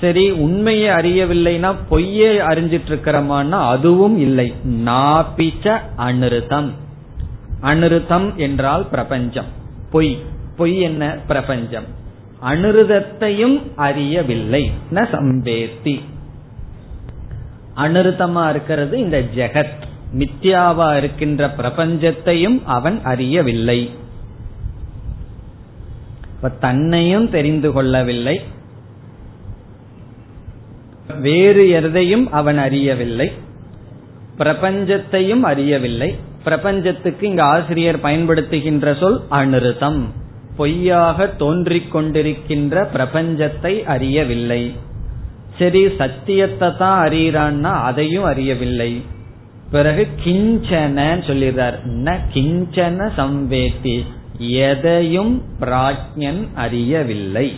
சரி 0.00 0.30
உண்மையை 0.30 0.88
அறியவில்லைன்னா 0.88 1.74
பொய்யை 1.88 2.36
அறிஞ்சிட்டு 2.36 2.88
இருக்கிறோமான்னா 2.88 3.68
அதுவும் 3.68 4.18
இல்லை. 4.18 4.54
நாபிச்ச 4.68 5.78
அனிருத்தம் 5.98 6.70
அனிருத்தம் 7.62 8.34
என்றால் 8.34 8.86
பிரபஞ்சம். 8.86 9.44
பொய். 9.90 10.18
பொய் 10.56 10.80
என்ன? 10.80 11.16
பிரபஞ்சம். 11.26 11.84
அனிருதத்தையும் 12.44 13.62
அறியவில்லை. 13.76 14.70
ந 14.92 14.94
சம்பேத்தி. 14.94 16.00
அனிருத்தமா 17.76 18.50
இருக்கிறது 18.50 18.98
இந்த 18.98 19.24
ஜெகத். 19.36 19.84
மித்யாவா 20.14 20.96
இருக்கின்ற 20.96 21.54
பிரபஞ்சத்தையும் 21.58 22.62
அவன் 22.64 23.02
அறியவில்லை. 23.02 23.90
தன்னையும் 26.60 27.30
தெரிந்து 27.30 27.72
கொள்ளவில்லை. 27.72 28.40
வேறு 31.20 31.68
எதையும் 31.68 32.32
அவன் 32.32 32.58
அறியவில்லை. 32.58 33.32
பிரபஞ்சத்தையும் 34.38 35.42
அறியவில்லை. 35.42 36.14
பிரபஞ்சத்துக்கு 36.44 37.28
இங்கு 37.28 37.42
ஆசிரியர் 37.42 38.00
பயன்படுத்துகின்ற 38.00 38.98
சொல் 38.98 39.20
அனிருதம். 39.30 40.00
பொய்யாக 40.56 41.26
தோன்றிக் 41.26 41.96
கொண்டிருக்கின்ற 41.96 42.86
பிரபஞ்சத்தை 42.94 43.82
அறியவில்லை. 43.82 44.72
சரி 45.58 45.88
சத்தியத்தை 45.98 46.76
தான் 46.78 47.08
அறியறான்னா 47.08 47.72
அதையும் 47.72 48.24
அறியவில்லை. 48.24 49.02
பிறகு 49.70 50.06
கிஞ்சன 50.24 51.22
சொல்லிடுறார். 51.26 51.78
ந 52.04 52.18
கிஞ்சன 52.34 53.10
சம்வேத்தி. 53.16 54.04
எதையும் 54.38 55.42
பிராஜ்யன் 55.60 56.46
அறியவில்லை. 56.54 57.54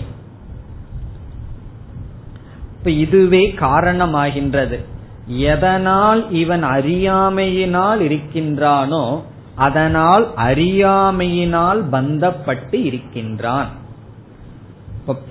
இப்ப 2.79 2.91
இதுவே 2.91 3.55
காரணமாகின்றது. 3.61 4.79
எதனால் 5.27 6.31
இவன் 6.33 6.64
அறியாமையினால் 6.64 8.01
இருக்கின்றானோ 8.01 9.21
அதனால் 9.55 10.25
அறியாமையினால் 10.37 11.81
பந்தப்பட்டு 11.93 12.79
இருக்கின்றான். 12.85 13.71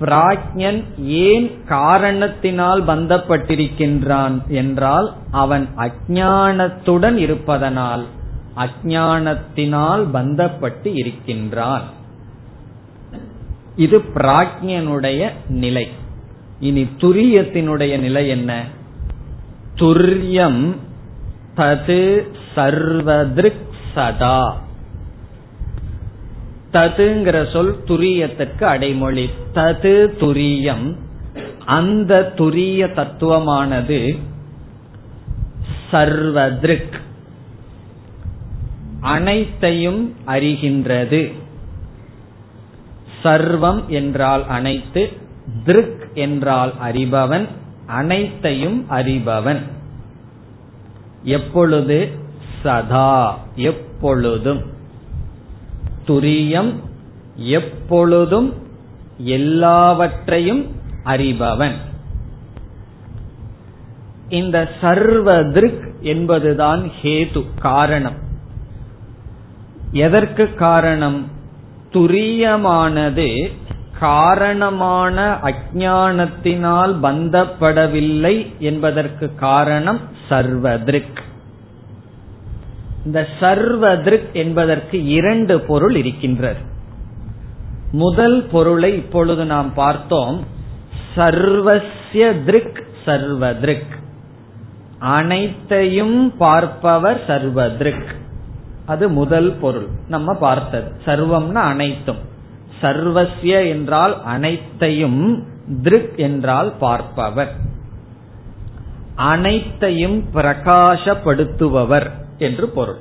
பிராஜ்யன் 0.00 0.78
ஏன் 0.98 1.64
காரணத்தினால் 1.64 2.84
பந்தப்பட்டிருக்கின்றான் 2.84 4.36
என்றால் 4.46 5.12
அவன் 5.30 5.68
அஜானத்துடன் 5.76 7.16
இருப்பதனால் 7.16 8.04
அஜானத்தினால் 8.56 10.04
பந்தப்பட்டு 10.14 10.90
இருக்கின்றான். 10.94 11.86
இது 13.76 13.98
பிராஜ்யனுடைய 14.14 15.30
நிலை. 15.48 15.86
இனி 16.60 16.82
துரியத்தினுடைய 16.82 17.98
நிலை 17.98 18.28
என்ன? 18.28 18.64
துரியம் 19.74 20.74
தது 21.56 22.28
சர்வதிருக் 22.56 23.66
சதா. 23.94 24.62
ததுங்கிற 26.72 27.52
சொல் 27.52 27.78
துரியத்திற்கு 27.84 28.64
அடைமொழி. 28.64 29.30
தது 29.54 30.12
துரியம். 30.20 30.96
அந்த 31.64 32.32
துரிய 32.36 32.92
தத்துவமானது 32.92 34.18
சர்வதிருக். 35.92 37.00
அனைத்தையும் 39.00 40.14
அறிகின்றது. 40.26 41.32
சர்வம் 43.24 43.86
என்றால் 43.86 44.46
அனைத்து 44.46 45.12
திருக் 45.64 45.97
என்றால் 46.18 46.74
அறிபவன் 46.84 47.46
அனைத்தையும் 47.86 48.86
அறிபவன். 48.90 49.62
எப்பொழுது? 51.22 52.10
சதா 52.62 53.38
எப்பொழுதும். 53.54 54.62
துரியம் 56.06 56.72
எப்பொழுதும் 57.36 58.54
எல்லாவற்றையும் 59.18 60.66
அறிபவன். 61.04 61.74
இந்த 64.28 64.70
சர்வதிருக் 64.80 65.92
என்பதுதான் 66.00 66.90
ஹேது 67.02 67.44
காரணம். 67.60 68.16
எதற்கு 69.92 70.54
காரணம்? 70.54 71.26
துரியமானது 71.92 73.52
காரணமான 74.00 75.38
அஜானத்தினால் 75.42 76.98
பந்தப்படவில்லை 77.02 78.58
என்பதற்கு 78.58 79.34
காரணம் 79.34 80.00
சர்வதிருக். 80.30 81.20
இந்த 83.04 83.26
சர்வதிருக் 83.40 84.32
என்பதற்கு 84.32 85.04
இரண்டு 85.04 85.60
பொருள் 85.60 85.94
இருக்கின்றது. 85.94 86.60
முதல் 87.92 88.42
பொருளை 88.42 88.94
இப்பொழுது 88.94 89.44
நாம் 89.44 89.74
பார்த்தோம். 89.74 90.46
சர்வசிய 91.16 92.44
திருக் 92.44 92.86
சர்வதிருக். 93.06 93.96
அனைத்தையும் 94.98 96.36
பார்ப்பவர் 96.36 97.24
சர்வதிருக். 97.26 98.14
அது 98.86 99.08
முதல் 99.08 99.52
பொருள். 99.52 99.86
நம்ம 100.08 100.34
பார்த்தது. 100.34 100.92
சர்வம்னா 101.06 101.54
அனைத்தும். 101.54 102.36
சர்வசிய 102.80 103.68
என்றால் 103.68 104.22
அனைத்தையும் 104.22 105.46
திருக் 105.82 106.16
என்றால் 106.16 106.72
பார்ப்பவர். 106.72 107.52
அனைத்தையும் 109.14 110.24
பிரகாசப்படுத்துபவர் 110.34 112.10
என்று 112.38 112.68
பொருள். 112.68 112.98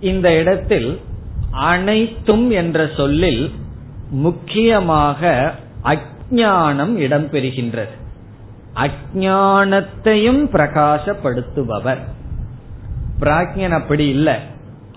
இந்த 0.00 0.38
இடத்தில் 0.38 1.00
அனைத்தும் 1.50 2.50
என்ற 2.50 2.88
சொல்லில் 2.96 3.52
முக்கியமாக 4.10 5.52
அஜானம் 5.84 6.94
இடம்பெறுகின்றது. 6.96 7.96
அஜானத்தையும் 8.74 10.42
பிரகாசப்படுத்துபவர். 10.52 12.00
பிராக்ஞன் 13.20 13.70
அப்படி 13.70 14.08
இல்லை. 14.08 14.34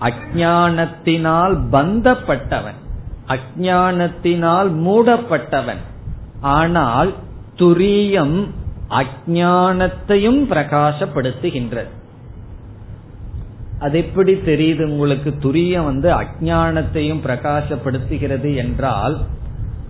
அஜானத்தினால் 0.00 1.58
பந்தப்பட்டவன். 1.72 2.82
அஜானத்தினால் 3.28 4.70
மூடப்பட்டவன். 4.86 5.82
ஆனால் 6.40 7.12
துரியம் 7.56 8.46
அஜானத்தையும் 8.90 10.40
பிரகாசப்படுத்துகின்றது. 10.50 11.92
அது 13.78 13.98
எப்படி 13.98 14.32
தெரியுது 14.32 14.82
உங்களுக்கு? 14.86 15.30
துரியம் 15.42 15.84
வந்து 15.84 16.10
அஜானத்தையும் 16.10 17.22
பிரகாசப்படுத்துகிறது 17.26 18.56
என்றால் 18.56 19.20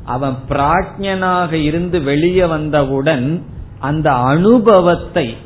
அவன் 0.04 0.36
பிராஜ்யனாக 0.48 1.52
இருந்து 1.52 2.02
வெளியே 2.02 2.44
வந்தவுடன் 2.44 3.42
அந்த 3.78 4.12
அனுபவத்தை 4.12 5.36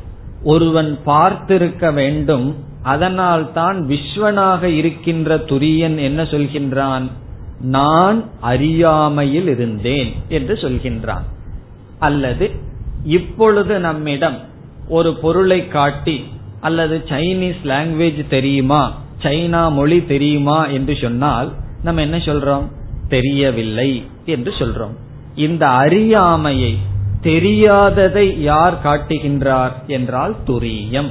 ஒருவன் 0.43 0.99
பார்த்திருக்க 1.07 1.93
வேண்டும். 1.93 2.57
அதனால் 2.83 3.53
தான் 3.53 3.79
விஸ்வனாக 3.87 4.63
இருக்கின்ற 4.63 5.37
துரியன் 5.37 5.97
என்ன 5.97 6.23
சொல்கின்றான்? 6.23 7.07
நான் 7.61 8.25
அறியாமையில் 8.41 9.49
இருந்தேன் 9.49 10.13
என்று 10.29 10.55
சொல்கின்றான். 10.55 11.27
அல்லது 11.99 12.51
இப்பொழுது 13.05 13.79
நம்மிடம் 13.79 14.39
ஒரு 14.89 15.15
பொருளை 15.15 15.69
காட்டி 15.69 16.25
அல்லது 16.61 17.03
சைனீஸ் 17.09 17.63
லாங்குவேஜ் 17.65 18.29
தெரியுமா 18.29 19.01
சைனா 19.23 19.73
மொழி 19.73 20.05
தெரியுமா 20.05 20.67
என்று 20.67 20.97
சொன்னால் 21.01 21.53
நம்ம 21.83 22.01
என்ன 22.01 22.17
சொல்றோம்? 22.17 22.65
தெரியவில்லை 23.09 24.05
என்று 24.25 24.51
சொல்றோம். 24.51 24.97
இந்த 25.35 25.69
அறியாமையை 25.69 26.79
தெரியாததை 27.23 28.41
யார் 28.41 28.79
காட்டுகின்றார் 28.85 29.73
என்றால் 29.87 30.35
துரியம். 30.47 31.09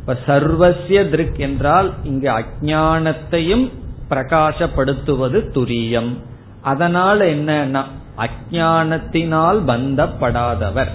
இப்ப 0.00 0.18
சர்வசிய 0.26 1.10
திருக் 1.10 1.38
என்றால் 1.38 1.92
இங்கு 2.04 2.30
அஜானத்தையும் 2.30 3.70
பிரகாசப்படுத்துவது 4.12 5.40
துரியம். 5.54 6.16
அதனால 6.62 7.24
என்னன்னா 7.24 7.82
அஜானத்தினால் 8.16 9.60
பந்தப்படாதவர். 9.66 10.92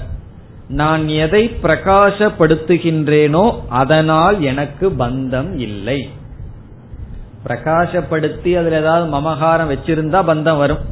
நான் 0.68 1.08
எதை 1.08 1.56
பிரகாசப்படுத்துகின்றேனோ 1.64 3.60
அதனால் 3.70 4.42
எனக்கு 4.42 4.90
பந்தம் 4.90 5.58
இல்லை. 5.58 6.10
பிரகாசப்படுத்தி 7.48 8.58
அதுல 8.58 8.80
ஏதாவது 8.80 9.18
மமகாரம் 9.18 9.72
வச்சிருந்தா 9.74 10.20
பந்தம் 10.24 10.58
வரும். 10.58 10.84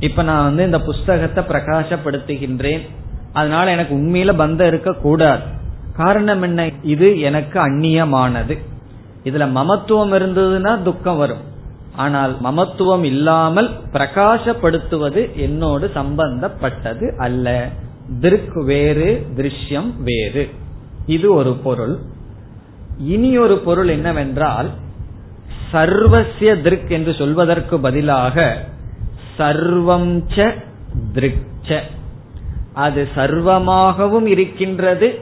இப்ப 0.00 0.22
நான் 0.22 0.44
வந்து 0.44 0.64
இந்த 0.64 0.80
புஸ்தகத்தை 0.80 1.44
பிரகாசப்படுத்துகின்றேன். 1.44 2.88
அதனால 3.32 3.70
எனக்கு 3.70 3.94
உண்மையில 3.96 4.36
பந்தம் 4.38 4.66
இருக்க 4.66 4.92
கூடாது 4.92 5.42
காரணம் 5.96 6.42
என்ன? 6.42 6.70
இது 6.82 7.20
எனக்கு 7.20 7.60
அந்நியமானது. 7.60 8.58
இதுல 9.24 9.44
மமத்துவம் 9.50 10.12
இருந்ததுன்னா 10.12 10.82
துக்கம் 10.82 11.16
வரும். 11.16 11.48
ஆனால் 11.96 12.36
மமத்துவம் 12.44 13.04
இல்லாமல் 13.04 13.70
பிரகாசப்படுத்துவது 13.92 15.36
என்னோடு 15.36 15.90
சம்பந்தப்பட்டது 15.94 17.14
அல்ல. 17.18 17.68
திருக் 18.20 18.54
வேறு 18.54 19.26
திருஷ்யம் 19.36 19.90
வேறு. 19.98 20.48
இது 21.06 21.34
ஒரு 21.34 21.52
பொருள். 21.52 21.98
இனி 22.98 23.38
ஒரு 23.38 23.58
பொருள் 23.58 23.88
என்னவென்றால் 23.88 24.70
சர்வசிய 25.72 26.60
திருக் 26.60 26.90
என்று 26.90 27.14
சொல்வதற்கு 27.14 27.80
பதிலாக 27.80 28.64
சர்வம் 29.38 30.22
ச 30.36 30.54
திருக்ச 31.12 31.80
அது 32.72 33.08
சர்வமாகவும் 33.14 34.26
இருக்கின்றது 34.26 35.20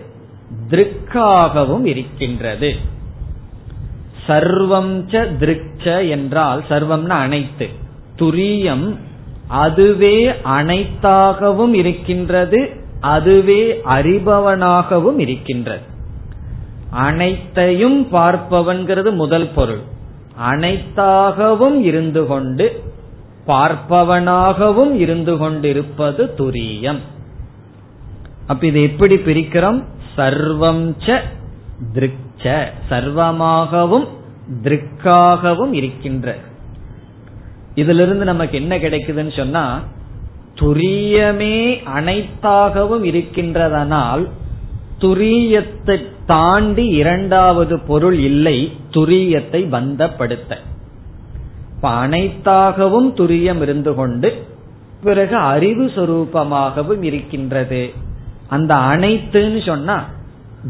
திருக்காகவும் 0.70 1.84
இருக்கின்றது. 1.84 2.76
சர்வம் 4.28 4.94
ச 5.12 5.26
திருக்ச 5.40 5.84
என்றால் 6.08 6.60
சர்வம்னா 6.68 7.16
அனைத்து. 7.26 7.68
துரியம் 8.16 8.86
அதுவே 9.64 10.16
அனைத்தாகவும் 10.58 11.74
இருக்கின்றது 11.74 12.60
அதுவே 13.00 13.60
அறிபவனாகவும் 13.96 15.18
இருக்கின்றது. 15.18 15.84
அனைத்தையும் 16.90 17.98
பார்ப்பவன்கிறது 18.12 19.10
முதல் 19.14 19.48
பொருள். 19.48 19.82
அனைத்தாகவும் 20.50 21.78
இருந்து 21.82 22.22
கொண்டு 22.26 22.66
பார்ப்பவனாகவும் 23.46 24.92
இருந்து 24.94 25.34
கொண்டிருப்பது 25.36 26.24
துரியம். 26.38 27.00
அப்ப 28.46 28.66
இது 28.66 28.80
எப்படி 28.82 29.16
பிரிக்கிறோம்? 29.16 29.80
சர்வம் 30.16 30.84
ச 31.06 31.18
திருக்ச 31.94 32.44
சர்வமாகவும் 32.90 34.06
திருக்காகவும் 34.64 35.72
இருக்கின்ற. 35.72 36.36
இதிலிருந்து 37.74 38.24
நமக்கு 38.24 38.56
என்ன 38.56 38.78
கிடைக்குதுன்னு 38.78 39.36
சொன்னா 39.36 39.80
துரியமே 40.54 41.58
அனைத்தாகவும் 41.96 43.02
இருக்கின்றதனால் 43.02 44.28
துரியத்தை 45.00 46.04
தாண்டி 46.26 46.86
இரண்டாவது 46.86 47.78
பொருள் 47.80 48.18
இல்லை 48.18 48.72
துரியத்தை 48.90 49.60
பந்தப்படுத்த. 49.74 50.52
இப்ப 51.74 51.90
அனைத்தாகவும் 51.90 53.08
துரியம் 53.14 53.60
இருந்து 53.60 53.94
கொண்டு 53.94 54.46
பிறகு 55.02 55.36
அறிவு 55.36 55.84
சொரூபமாகவும் 55.86 57.02
இருக்கின்றது. 57.02 57.92
அந்த 58.48 58.74
அனைத்துன்னு 58.74 59.66
சொன்னா 59.66 60.04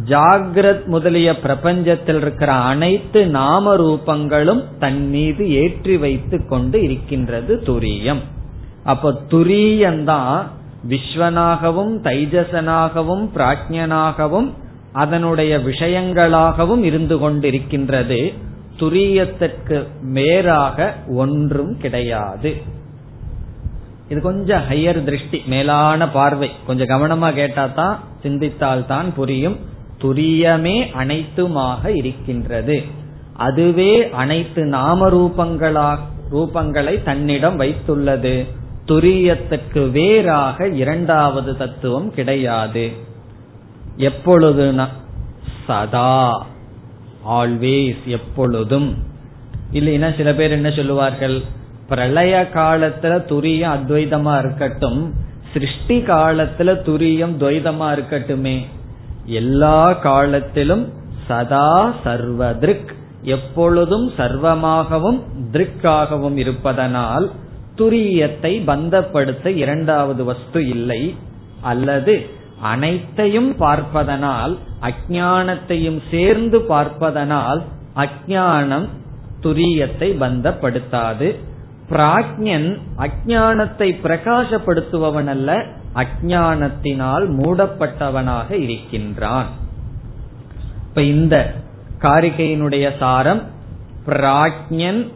ஜாகிரத் 0.06 0.84
முதலிய 0.84 1.40
பிரபஞ்சத்தில் 1.40 2.16
இருக்கிற 2.16 2.52
அனைத்து 2.52 3.26
நாம 3.26 3.76
ரூபங்களும் 3.76 4.64
தன் 4.78 5.08
மீது 5.08 5.50
ஏற்றி 5.50 5.96
வைத்து 5.96 6.46
கொண்டு 6.46 6.82
இருக்கின்றது 6.82 7.62
துரியம். 7.66 8.20
அப்ப 8.84 9.12
துரியந்தான் 9.30 10.46
விஸ்வனாகவும் 10.88 11.94
தைஜசனாகவும் 12.02 13.28
பிராஜ்யனாகவும் 13.34 14.52
அதனுடைய 14.92 15.58
விஷயங்களாகவும் 15.58 16.82
இருந்து 16.82 17.16
கொண்டிருக்கின்றது. 17.18 18.34
துரியத்திற்கு 18.78 19.86
மேலாக 20.02 20.94
ஒன்றும் 21.08 21.78
கிடையாது. 21.78 22.56
இது 24.08 24.20
கொஞ்சம் 24.20 24.62
ஹையர் 24.70 25.04
திருஷ்டி 25.04 25.42
மேலான 25.46 26.08
பார்வை. 26.08 26.50
கொஞ்சம் 26.66 26.86
கவனமா 26.86 27.34
கேட்டா 27.34 27.66
தான் 27.66 27.98
சிந்தித்தால் 28.22 28.86
தான் 28.86 29.14
புரியும். 29.14 29.76
துரியமே 30.02 30.90
அனைத்துமாக 30.92 31.86
இருக்கின்றது. 31.94 32.84
அதுவே 33.32 34.10
அனைத்து 34.10 34.64
நாம 34.64 35.10
ரூபங்களா 35.10 35.98
ரூபங்களை 36.32 37.02
தன்னிடம் 37.02 37.60
வைத்துள்ளது. 37.60 38.46
துரியத்துக்கு 38.86 39.90
வேறாக 39.90 40.68
இரண்டாவது 40.68 41.56
தத்துவம் 41.56 42.14
கிடையாது. 42.14 42.92
எப்பொழுதுனா 43.96 44.88
சதா 45.66 46.46
ஆல்வேஸ் 47.30 48.04
எப்பொழுதும். 48.04 48.96
இல்லைன்னா 49.72 50.16
சில 50.16 50.34
பேர் 50.34 50.50
என்ன 50.50 50.70
சொல்லுவார்கள் 50.70 51.42
பிரளய 51.88 52.48
காலத்துல 52.54 53.16
துரியம் 53.28 53.74
அத்வைதமா 53.76 54.38
இருக்கட்டும் 54.38 55.14
சிருஷ்டி 55.52 55.98
காலத்துல 55.98 56.74
துரியம் 56.86 57.36
துவைதமா 57.38 57.98
இருக்கட்டுமே. 57.98 58.64
எல்லா 59.40 59.92
காலத்திலும் 59.92 60.92
சதா 61.26 61.90
சர்வதிருக். 62.04 62.90
எப்பொழுதும் 63.22 64.12
சர்வமாகவும் 64.16 65.20
திருக்காகவும் 65.52 66.36
இருப்பதனால் 66.36 67.30
துரியத்தை 67.76 68.52
பந்தப்படுத்த 68.66 69.46
இரண்டாவது 69.46 70.24
வஸ்து 70.24 70.66
இல்லை. 70.66 71.14
அல்லது 71.62 72.26
அனைத்தையும் 72.62 73.56
பார்ப்பதனால் 73.56 74.58
அஜானத்தையும் 74.80 76.00
சேர்ந்து 76.10 76.60
பார்ப்பதனால் 76.60 77.62
அஜானம் 77.96 78.88
துரியத்தை 79.42 80.08
பந்தப்படுத்தாது. 80.24 81.28
பிராஜ்யன் 81.90 82.78
அஜானத்தை 82.98 83.88
பிரகாசப்படுத்துபவன் 84.04 85.26
அல்ல 85.26 85.66
அஜானத்தினால் 85.98 87.26
மூடப்பட்டவனாக 87.38 88.50
இருக்கின்றான். 88.50 89.46
இப்ப 90.88 91.02
இந்த 91.02 91.54
காரிகையினுடைய 92.00 92.90
சாரம் 92.98 93.42
பிராஜ்யன் 94.06 95.12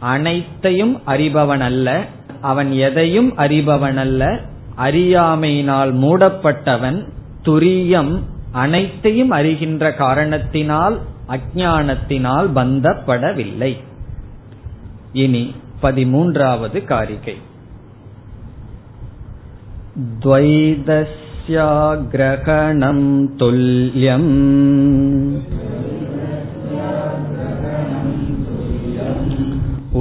அனைத்தையும் 0.00 1.02
அறிபவன் 1.06 1.60
அல்ல 1.60 2.04
அவன் 2.40 2.72
எதையும் 2.72 3.36
அறிபவன் 3.36 3.96
அல்ல 3.96 4.40
அறியாமையினால் 4.76 5.92
மூடப்பட்டவன் 5.94 7.08
துரியம் 7.44 8.20
அனைத்தையும் 8.52 9.32
அறிகின்ற 9.32 9.94
காரணத்தினால் 9.96 11.00
அஜானத்தினால் 11.28 12.48
பந்தப்படவில்லை. 12.54 13.76
இனி 15.12 15.54
பதிமூன்றாவது 15.82 16.84
காரிகை. 16.84 17.36
द्वैतस्याग्रहणं 20.23 20.99
तुल्यम् 23.39 24.29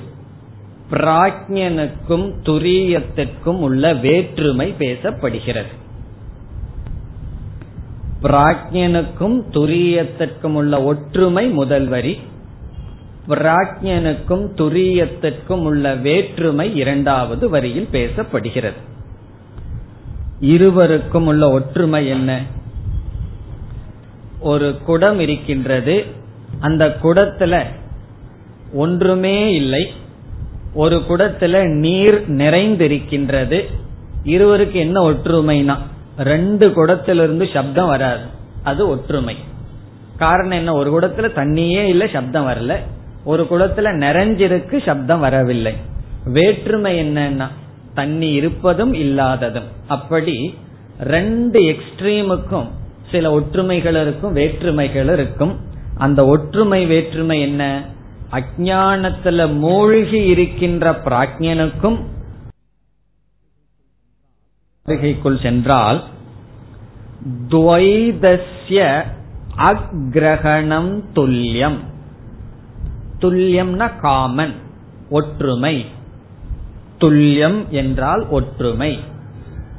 பிராஜ்யனுக்கும் 0.90 2.26
துரியத்திற்கும் 2.42 3.60
உள்ள 3.60 3.92
வேற்றுமை 3.94 4.68
பேசப்படுகிறது 4.78 5.72
பிராஜ்யனுக்கும் 8.25 9.41
துரியத்திற்கும் 9.51 10.53
உள்ள 10.53 10.83
ஒற்றுமை 10.83 11.47
முதல் 11.47 11.87
வரி. 11.87 12.19
பிராக்ஞனுக்கும் 13.27 14.45
துரியத்திற்கும் 14.55 15.63
உள்ள 15.63 15.95
வேற்றுமை 15.95 16.75
இரண்டாவது 16.75 17.49
வரியில் 17.49 17.87
பேசப்படுகிறது. 17.91 18.73
இருவருக்கும் 20.39 21.25
உள்ள 21.25 21.49
ஒற்றுமை 21.49 22.07
என்ன? 22.07 22.43
ஒரு 24.39 24.77
குடம் 24.85 25.19
இருக்கின்றது. 25.19 26.05
அந்த 26.59 26.97
குடத்துல 27.03 27.63
ஒன்றுமே 28.73 29.53
இல்லை. 29.53 29.91
ஒரு 30.73 31.01
குடத்துல 31.07 31.77
நீர் 31.79 32.31
நிறைந்திருக்கின்றது. 32.31 33.65
இருவருக்கு 34.23 34.73
என்ன 34.73 35.09
ஒற்றுமைனா? 35.09 35.77
ரெண்டு 36.17 36.69
குடத்திலிருந்து 36.69 37.53
சப்தம் 37.53 37.87
வராது. 37.87 38.21
அது 38.63 38.87
ஒற்றுமை. 38.87 39.35
காரணம் 40.17 40.51
என்ன? 40.51 40.73
ஒரு 40.73 40.99
குடத்துல 40.99 41.29
தண்ணியே 41.35 41.83
இல்லை 41.83 42.09
சப்தம் 42.13 42.47
வரல. 42.47 42.75
ஒரு 43.23 43.47
குடத்துல 43.51 43.93
நிறைஞ்சிருக்கு 43.93 44.85
சப்தம் 44.85 45.19
வரவில்லை. 45.19 45.73
வேற்றுமை 46.25 46.99
என்னன்னா 46.99 47.47
தண்ணி 47.93 48.31
இருப்பதும் 48.31 48.93
இல்லாததும். 48.93 49.63
அப்படி 49.87 50.57
ரெண்டு 50.99 51.59
எக்ஸ்ட்ரீமுக்கும் 51.59 52.67
சில 53.11 53.31
ஒற்றுமைகள் 53.31 54.01
இருக்கும் 54.01 54.33
வேற்றுமைகள் 54.33 55.13
இருக்கும். 55.13 55.57
அந்த 55.97 56.25
ஒற்றுமை 56.25 56.85
வேற்றுமை 56.85 57.41
என்ன? 57.41 57.83
அஜானத்துல 58.31 59.53
மூழ்கி 59.53 60.23
இருக்கின்ற 60.23 60.91
பிராஜ்யனுக்கும் 60.91 61.99
வருகைக்குள் 64.89 65.41
சென்றால் 65.41 66.03
துவைதஸ்ய 67.47 69.03
அக்ரகணம் 69.57 71.03
துல்லியம். 71.15 71.77
துல்லியம்னா 73.19 73.99
காமன் 73.99 74.53
ஒற்றுமை. 75.09 75.85
துல்லியம் 76.99 77.67
என்றால் 77.69 78.29
ஒற்றுமை. 78.29 78.99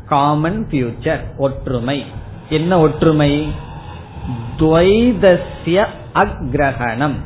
காமன் 0.07 0.67
ஃபியூச்சர் 0.71 1.21
ஒற்றுமை. 1.37 2.05
என்ன 2.49 2.79
ஒற்றுமை? 2.79 3.47
துவைதஸ்ய 4.59 5.87
அக்ரகணம். 6.15 7.19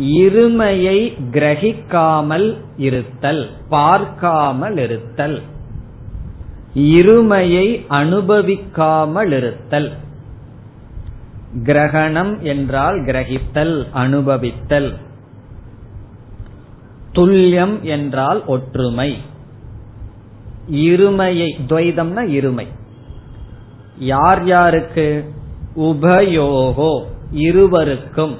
இருமையை 0.00 1.00
கிரகிக்காமல் 1.30 2.58
இருத்தல் 2.76 3.50
பார்க்காமல் 3.68 4.78
இருத்தல். 4.78 5.42
இருமையை 6.74 7.86
அனுபவிக்காமல் 7.90 9.36
இருத்தல் 9.36 9.92
கிரகணம் 11.64 12.40
என்றால் 12.40 13.00
கிரகித்தல் 13.00 13.86
அனுபவித்தல். 13.94 14.94
துல்லியம் 17.12 17.80
என்றால் 17.80 18.44
ஒற்றுமை. 18.44 19.18
இருமையை 20.72 21.48
துவைதம்னா 21.68 22.24
இருமை. 22.26 22.66
யார் 23.98 24.44
யாருக்கு? 24.44 25.24
உபயோகோ 25.76 27.02
இருவருக்கும். 27.30 28.36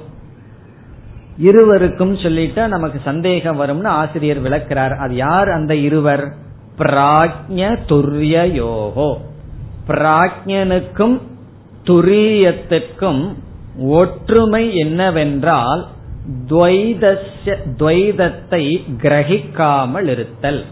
இருவருக்கும் 1.38 2.16
சொல்லிட்டா 2.16 2.66
நமக்கு 2.66 3.00
சந்தேகம் 3.04 3.60
வரும்னு 3.60 3.86
ஆசிரியர் 3.86 4.42
விளக்கிறார். 4.42 4.96
அது 4.96 5.14
யார் 5.14 5.48
அந்த 5.48 5.76
இருவர்? 5.76 6.34
பிராஜ்ய 6.78 7.64
துரியயோகோ 7.88 9.16
பிராஜ்யனுக்கும் 9.88 11.20
துரியத்திற்கும் 11.84 13.34
ஒற்றுமை 13.78 14.76
என்னவென்றால் 14.76 15.86
துவைதத்தை 17.76 18.62
கிரகிக்காமல் 19.02 20.08
இருத்தல். 20.08 20.64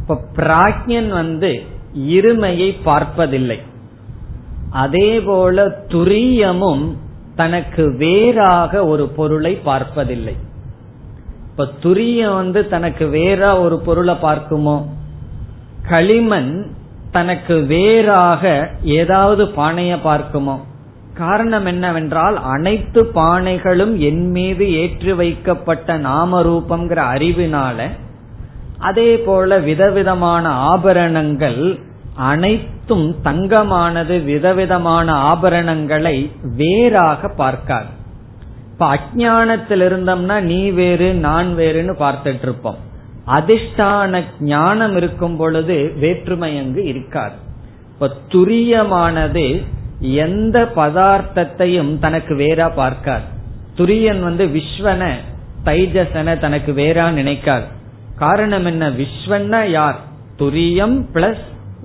இப்ப 0.00 0.18
பிராஜ்யன் 0.36 1.08
வந்து 1.08 1.62
இருமையை 1.94 2.76
பார்ப்பதில்லை. 2.84 3.58
அதேபோல 4.70 5.66
துரியமும் 5.88 6.94
தனக்கு 7.34 7.96
வேறாக 7.96 8.86
ஒரு 8.86 9.08
பொருளை 9.08 9.54
பார்ப்பதில்லை. 9.54 10.36
இப்ப 11.58 11.72
துரியம் 11.82 12.34
வந்து 12.34 12.68
தனக்கு 12.68 13.06
வேற 13.06 13.60
ஒரு 13.60 13.78
பொருளை 13.78 14.14
பார்க்குமோ? 14.22 14.84
களிமண் 15.88 16.66
தனக்கு 17.10 17.60
வேறாக 17.60 18.70
ஏதாவது 18.82 19.44
பானைய 19.44 19.98
பார்க்குமோ? 20.04 20.60
காரணம் 21.14 21.66
என்னவென்றால் 21.66 22.42
அனைத்து 22.42 23.10
பானைகளும் 23.14 23.96
என் 23.98 24.30
மீது 24.30 24.72
ஏற்றி 24.72 25.12
வைக்கப்பட்ட 25.12 25.96
நாம 25.96 26.42
ரூபம்ங்கிற 26.42 27.00
அறிவினால 27.14 27.90
அதே 28.78 29.18
போல 29.18 29.58
விதவிதமான 29.58 30.48
ஆபரணங்கள் 30.48 31.78
அனைத்தும் 32.14 33.16
தங்கமானது 33.24 34.24
விதவிதமான 34.24 35.32
ஆபரணங்களை 35.32 36.30
வேறாக 36.56 37.28
பார்க்காது. 37.28 38.04
இப்ப 38.78 38.94
அஜானத்தில் 38.94 39.84
இருந்தோம்னா 39.88 40.40
நீ 40.40 40.70
வேறு 40.70 41.14
நான் 41.14 41.56
வேறுன்னு 41.56 41.94
பார்த்துட்டு 42.00 42.42
இருப்போம் 42.42 42.76
அதிஷ்டான 43.26 44.24
ஞானம் 44.40 44.96
இருக்கும் 44.96 45.36
பொழுது 45.36 45.92
வேற்றுமை 45.98 46.58
அங்கு 46.58 46.84
இருக்காது. 46.84 47.34
இப்ப 47.92 48.10
துரியமானது 48.28 49.64
எந்த 50.00 50.72
பதார்த்தத்தையும் 50.76 51.98
தனக்கு 51.98 52.34
வேறா 52.34 52.74
பார்க்காது. 52.74 53.24
துரியன் 53.76 54.22
வந்து 54.22 54.46
விஸ்வன 54.46 55.14
தைஜசன 55.64 56.38
தனக்கு 56.38 56.72
வேறா 56.72 57.06
நினைக்காது. 57.20 57.64
காரணம் 58.16 58.64
என்ன? 58.64 58.90
விஸ்வன்னா 58.90 59.70
யார்? 59.70 59.98
துரியம் 60.38 61.04
பிளஸ் 61.14 61.44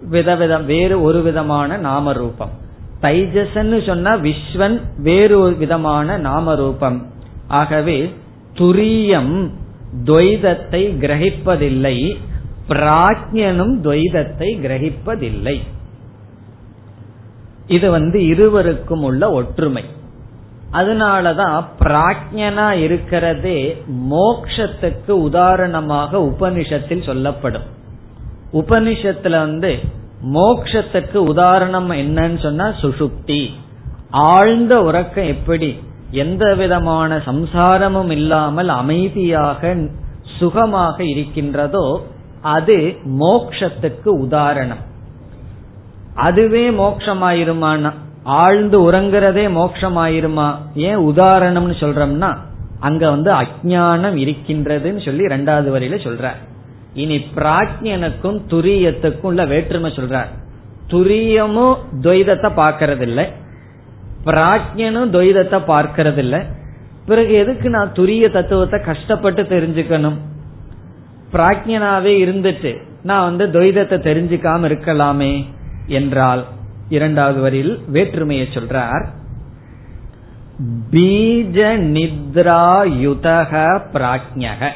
விதவிதம் 0.10 0.66
வேறு 0.66 1.02
ஒரு 1.02 1.22
விதமான 1.22 1.78
நாம 1.78 2.14
ரூபம் 2.14 2.60
தைஜசன்னு 3.02 3.86
சொன்னா 3.86 4.16
விஸ்வன் 4.16 4.82
வேறு 4.98 5.40
ஒரு 5.40 5.56
விதமான 5.56 6.18
நாம 6.18 6.56
ரூபம் 6.56 7.12
ஆகவே 7.48 8.14
துரியம் 8.54 9.50
துவைதத்தை 10.06 10.84
கிரகிப்பதில்லை 11.00 12.18
பிராஜ்யனும் 12.70 13.74
துவைதத்தை 13.84 14.50
கிரகிப்பதில்லை. 14.66 15.62
இது 17.68 17.92
வந்து 17.92 18.26
இருவருக்கும் 18.26 19.04
உள்ள 19.04 19.32
ஒற்றுமை. 19.32 19.84
அதனாலதான் 20.74 21.64
பிராஜ்யனா 21.80 22.72
இருக்கிறதே 22.72 23.84
மோக்ஷத்துக்கு 24.12 25.10
உதாரணமாக 25.10 26.18
உபனிஷத்தில் 26.18 27.06
சொல்லப்படும். 27.06 27.68
உபனிஷத்துல 28.54 29.30
வந்து 29.30 29.80
மோக்ஷத்துக்கு 30.26 31.16
உதாரணம் 31.16 31.92
என்னன்னு 31.92 32.42
சொன்னா 32.42 32.68
சுசுப்தி. 32.68 33.50
ஆழ்ந்த 34.10 34.84
உறக்கம் 34.84 35.26
எப்படி? 35.26 35.80
எந்த 36.12 36.56
விதமான 36.56 37.18
சம்சாரமும் 37.18 38.12
இல்லாமல் 38.12 38.68
அமைதியாக 38.68 39.76
சுகமாக 40.40 41.04
இருக்கின்றதோ 41.04 42.06
அது 42.42 42.96
மோக்ஷத்துக்கு 43.20 44.08
உதாரணம். 44.08 44.78
அதுவே 46.16 46.70
மோக்ஷமாயிருமானா? 46.70 47.94
ஆழ்ந்து 48.24 48.92
உறங்குறதே 48.92 49.46
மோட்சமாயிருமா 49.58 50.56
ஏன் 50.76 50.98
உதாரணம்னு 50.98 51.76
சொல்றோம்னா 51.80 52.38
அங்க 52.80 53.10
வந்து 53.10 53.34
அஜானம் 53.34 54.18
இருக்கின்றதுன்னு 54.24 55.06
சொல்லி 55.06 55.26
ரெண்டாவது 55.26 55.70
வரையில 55.76 56.04
சொல்ற 56.08 56.30
இனி 56.94 57.18
பிராஜ்யனுக்கும் 57.36 58.40
துரியத்துக்கும் 58.50 59.30
உள்ள 59.32 59.46
வேற்றுமை 59.46 59.92
சொல்றார். 59.92 60.32
துரியமும் 60.88 61.78
துவைதத்தை 62.02 62.50
பார்க்கறது 62.56 63.02
இல்லை 63.02 63.26
பிராஜ்யனும் 64.26 65.12
துவைதத்தை 65.12 65.60
பார்க்கறது 65.68 66.18
இல்லை 66.18 66.42
பிறகு 67.06 67.34
எதுக்கு 67.34 67.70
நான் 67.70 67.94
துரிய 67.96 68.32
தத்துவத்தை 68.32 68.80
கஷ்டப்பட்டு 68.82 69.42
தெரிஞ்சுக்கணும்? 69.44 70.18
பிராஜ்யனாவே 71.34 72.14
இருந்துட்டு 72.26 72.78
நான் 73.04 73.36
வந்து 73.36 73.60
துவைதத்தை 73.60 73.98
தெரிஞ்சுக்காம 74.10 74.68
இருக்கலாமே 74.68 75.46
என்றால் 75.88 76.46
இரண்டாவது 76.89 77.42
வரியில் 77.42 77.80
வேற்றுமையை 77.88 78.48
சொல்றார். 78.48 79.06
பீஜ 80.92 81.58
நித்ராயுதக 81.96 83.52
பிராஜ்யக. 83.94 84.72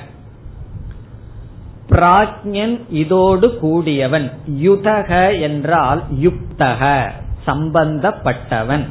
பிராஜ்யன் 1.95 2.81
இதோடு 2.89 3.57
கூடியவன். 3.59 4.31
யுதக 4.45 5.33
என்றால் 5.33 6.03
யுக்தக 6.21 7.11
சம்பந்தப்பட்டவன். 7.47 8.85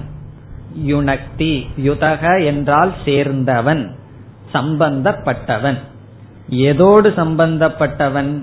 யுனக்தி 0.87 1.67
யுதக 1.77 2.45
என்றால் 2.45 2.93
சேர்ந்தவன் 3.05 3.91
சம்பந்தப்பட்டவன். 4.55 5.79
எதோடு 6.51 7.09
சம்பந்தப்பட்டவன்? 7.21 8.43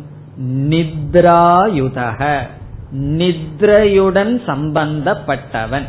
நித்ராயுதக 0.70 2.40
நித்ரையுடன் 2.96 4.34
சம்பந்தப்பட்டவன். 4.48 5.88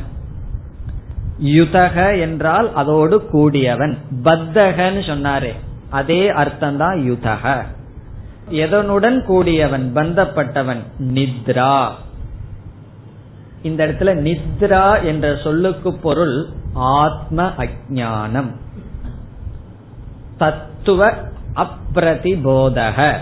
யுதக 1.38 2.16
என்றால் 2.20 2.74
அதோடு 2.74 3.26
கூடியவன். 3.26 3.98
பத்தகன்னு 4.24 5.02
சொன்னாரே 5.10 5.52
அதே 5.90 6.28
அர்த்தம் 6.28 6.76
தான் 6.76 6.98
யுதக. 7.04 7.64
எதனுடன் 8.53 9.24
கூடியவன் 9.24 9.92
பந்தப்பட்டவன்? 9.94 10.82
நித்ரா. 10.98 11.88
இந்த 13.62 13.86
இடத்துல 13.86 14.12
நித்ரா 14.28 15.05
என்ற 15.05 15.36
சொல்லுக்கு 15.42 15.92
பொருள் 15.92 16.48
ஆத்ம 16.74 17.53
அஜானம் 17.59 18.50
தத்துவ 20.38 21.14
அப்பிரதிபோதக. 21.55 23.16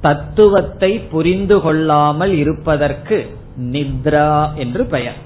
தத்துவத்தை 0.00 0.98
புரிந்து 0.98 1.60
கொள்ளாமல் 1.60 2.30
இருப்பதற்கு 2.30 3.38
நித்ரா 3.60 4.54
என்று 4.54 4.86
பெயர். 4.86 5.24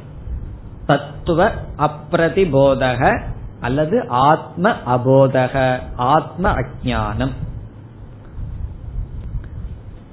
தத்துவ 0.86 1.50
அப்பிரதிபோதக 1.78 3.20
அல்லது 3.60 4.08
ஆத்ம 4.08 4.74
அபோதக 4.86 5.80
ஆத்ம 5.96 6.50
அஜானம் 6.50 7.32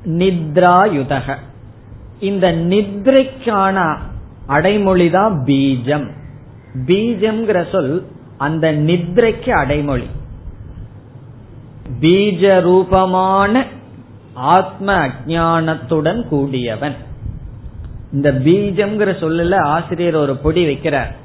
நித்ராயுதக. 0.07 1.35
இந்த 2.19 2.51
நித்ரைக்கான 2.51 3.97
அடைமொழிதான் 4.47 5.33
பீஜம். 5.45 6.09
பீஜம்ங்கிற 6.85 7.71
சொல் 7.71 8.07
அந்த 8.37 8.73
நித்ரைக்கு 8.73 9.49
அடைமொழி. 9.49 10.07
பீஜ 12.01 12.61
ரூபமான 12.61 13.65
ஆத்ம 14.33 15.07
அஜானத்துடன் 15.07 16.27
கூடியவன். 16.27 16.95
இந்த 18.13 18.31
பீஜம்ங்கிற 18.31 19.09
சொல்லல 19.21 19.55
ஆசிரியர் 19.55 20.15
ஒரு 20.15 20.35
பொடி 20.35 20.65
வைக்கிறார். 20.65 21.15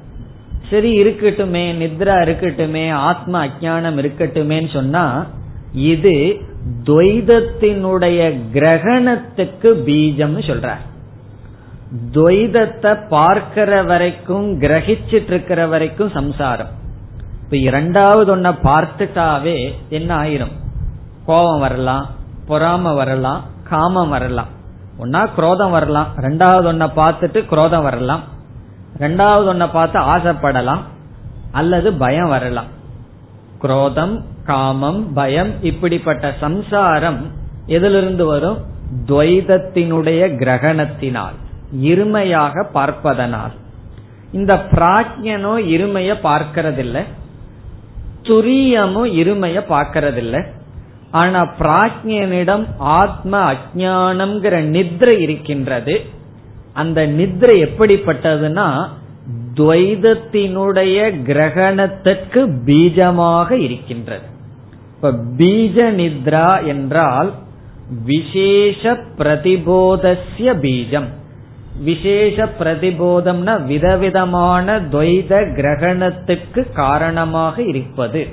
சரி 0.70 1.02
இருக்கட்டுமே 1.02 1.76
நித்ரா 1.76 2.14
இருக்கட்டுமே 2.24 2.90
ஆத்ம 2.90 3.46
அஜானம் 3.46 3.98
இருக்கட்டுமேன்னு 3.98 4.72
சொன்னா 4.72 5.26
இது 5.72 6.40
துவைதத்தினுடைய 6.84 8.40
கிரகணத்துக்கு 8.52 9.74
பீஜம் 9.86 10.38
சொல்றார். 10.38 10.90
துவைதத்தை 12.12 13.08
பார்க்கிற 13.08 13.82
வரைக்கும் 13.82 14.60
கிரகிச்சிட்டு 14.60 15.26
இருக்கிற 15.26 15.66
வரைக்கும் 15.66 16.10
சம்சாரம். 16.10 16.68
இப்ப 17.44 17.56
இரண்டாவது 17.56 18.36
ஒன்ன 18.36 18.54
பார்த்துட்டாவே 18.62 19.72
என்ன 19.88 20.16
ஆயிரும்? 20.16 20.52
கோபம் 21.26 21.58
வரலாம் 21.58 22.06
பொறாம 22.48 22.94
வரலாம் 22.94 23.44
காமம் 23.68 24.08
வரலாம். 24.08 24.46
ஒன்னா 24.98 25.34
குரோதம் 25.34 25.70
வரலாம். 25.70 26.06
ரெண்டாவது 26.16 26.68
ஒன்ன 26.72 26.90
பார்த்துட்டு 26.96 27.46
குரோதம் 27.46 27.82
வரலாம். 27.82 28.20
ரெண்டாவது 28.98 29.48
ஒன்ன 29.52 29.68
பார்த்து 29.72 29.98
ஆசைப்படலாம். 30.00 30.80
அல்லது 31.52 31.92
பயம் 31.92 32.28
வரலாம். 32.28 32.66
குரோதம் 33.58 34.24
காமம் 34.44 35.12
பயம் 35.12 35.52
இப்படிப்பட்ட 35.62 36.34
சம்சாரம் 36.40 37.30
எதிலிருந்து 37.66 38.26
வரும்? 38.26 38.58
துவைதத்தினுடைய 39.06 40.20
கிரகணத்தினால் 40.36 41.36
இருமையாக 41.82 42.64
பார்ப்பதனால். 42.72 43.52
இந்த 44.32 44.54
பிராஜ்யனோ 44.70 45.54
இருமைய 45.74 46.14
பார்க்கறதில்லை. 46.22 47.04
துரியமும் 48.22 49.10
இருமைய 49.20 49.62
பார்க்கறதில்லை. 49.68 50.46
ஆனா 51.10 51.54
பிராஜ்யனிடம் 51.58 52.66
ஆத்ம 52.78 53.52
அஜானம்ங்கிற 53.52 54.56
நித்ரை 54.76 55.20
இருக்கின்றது. 55.20 56.00
அந்த 56.72 57.06
நித்ரை 57.06 57.68
எப்படிப்பட்டதுன்னா 57.68 58.88
துவைதத்தினுடைய 59.54 60.98
கிரகணத்திற்கு 61.26 62.40
பீஜமாக 62.66 63.50
இருக்கின்றது. 63.50 64.30
இப்ப 65.02 65.20
பீஜ 65.38 65.90
நித்ரா 65.92 66.66
என்றால் 66.66 67.34
விசேஷ 68.04 68.92
பிரதிபோதசிய 69.18 70.54
பீஜம். 70.60 71.04
விசேஷ 71.82 72.48
பிரதிபோதம்னா 72.58 73.66
விதவிதமான 73.66 74.80
துவைத 74.80 75.54
கிரகணத்துக்கு 75.54 76.72
காரணமாக 76.72 77.62
இருப்பது. 77.62 78.26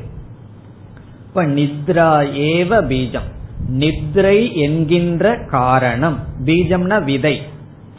இப்ப 1.27 1.45
நித்ரா 1.45 2.25
ஏவ 2.37 2.81
பீஜம். 2.81 3.29
நித்ரை 3.77 4.53
என்கின்ற 4.53 5.45
காரணம். 5.49 6.19
பீஜம்னா 6.45 7.03
விதை. 7.03 7.41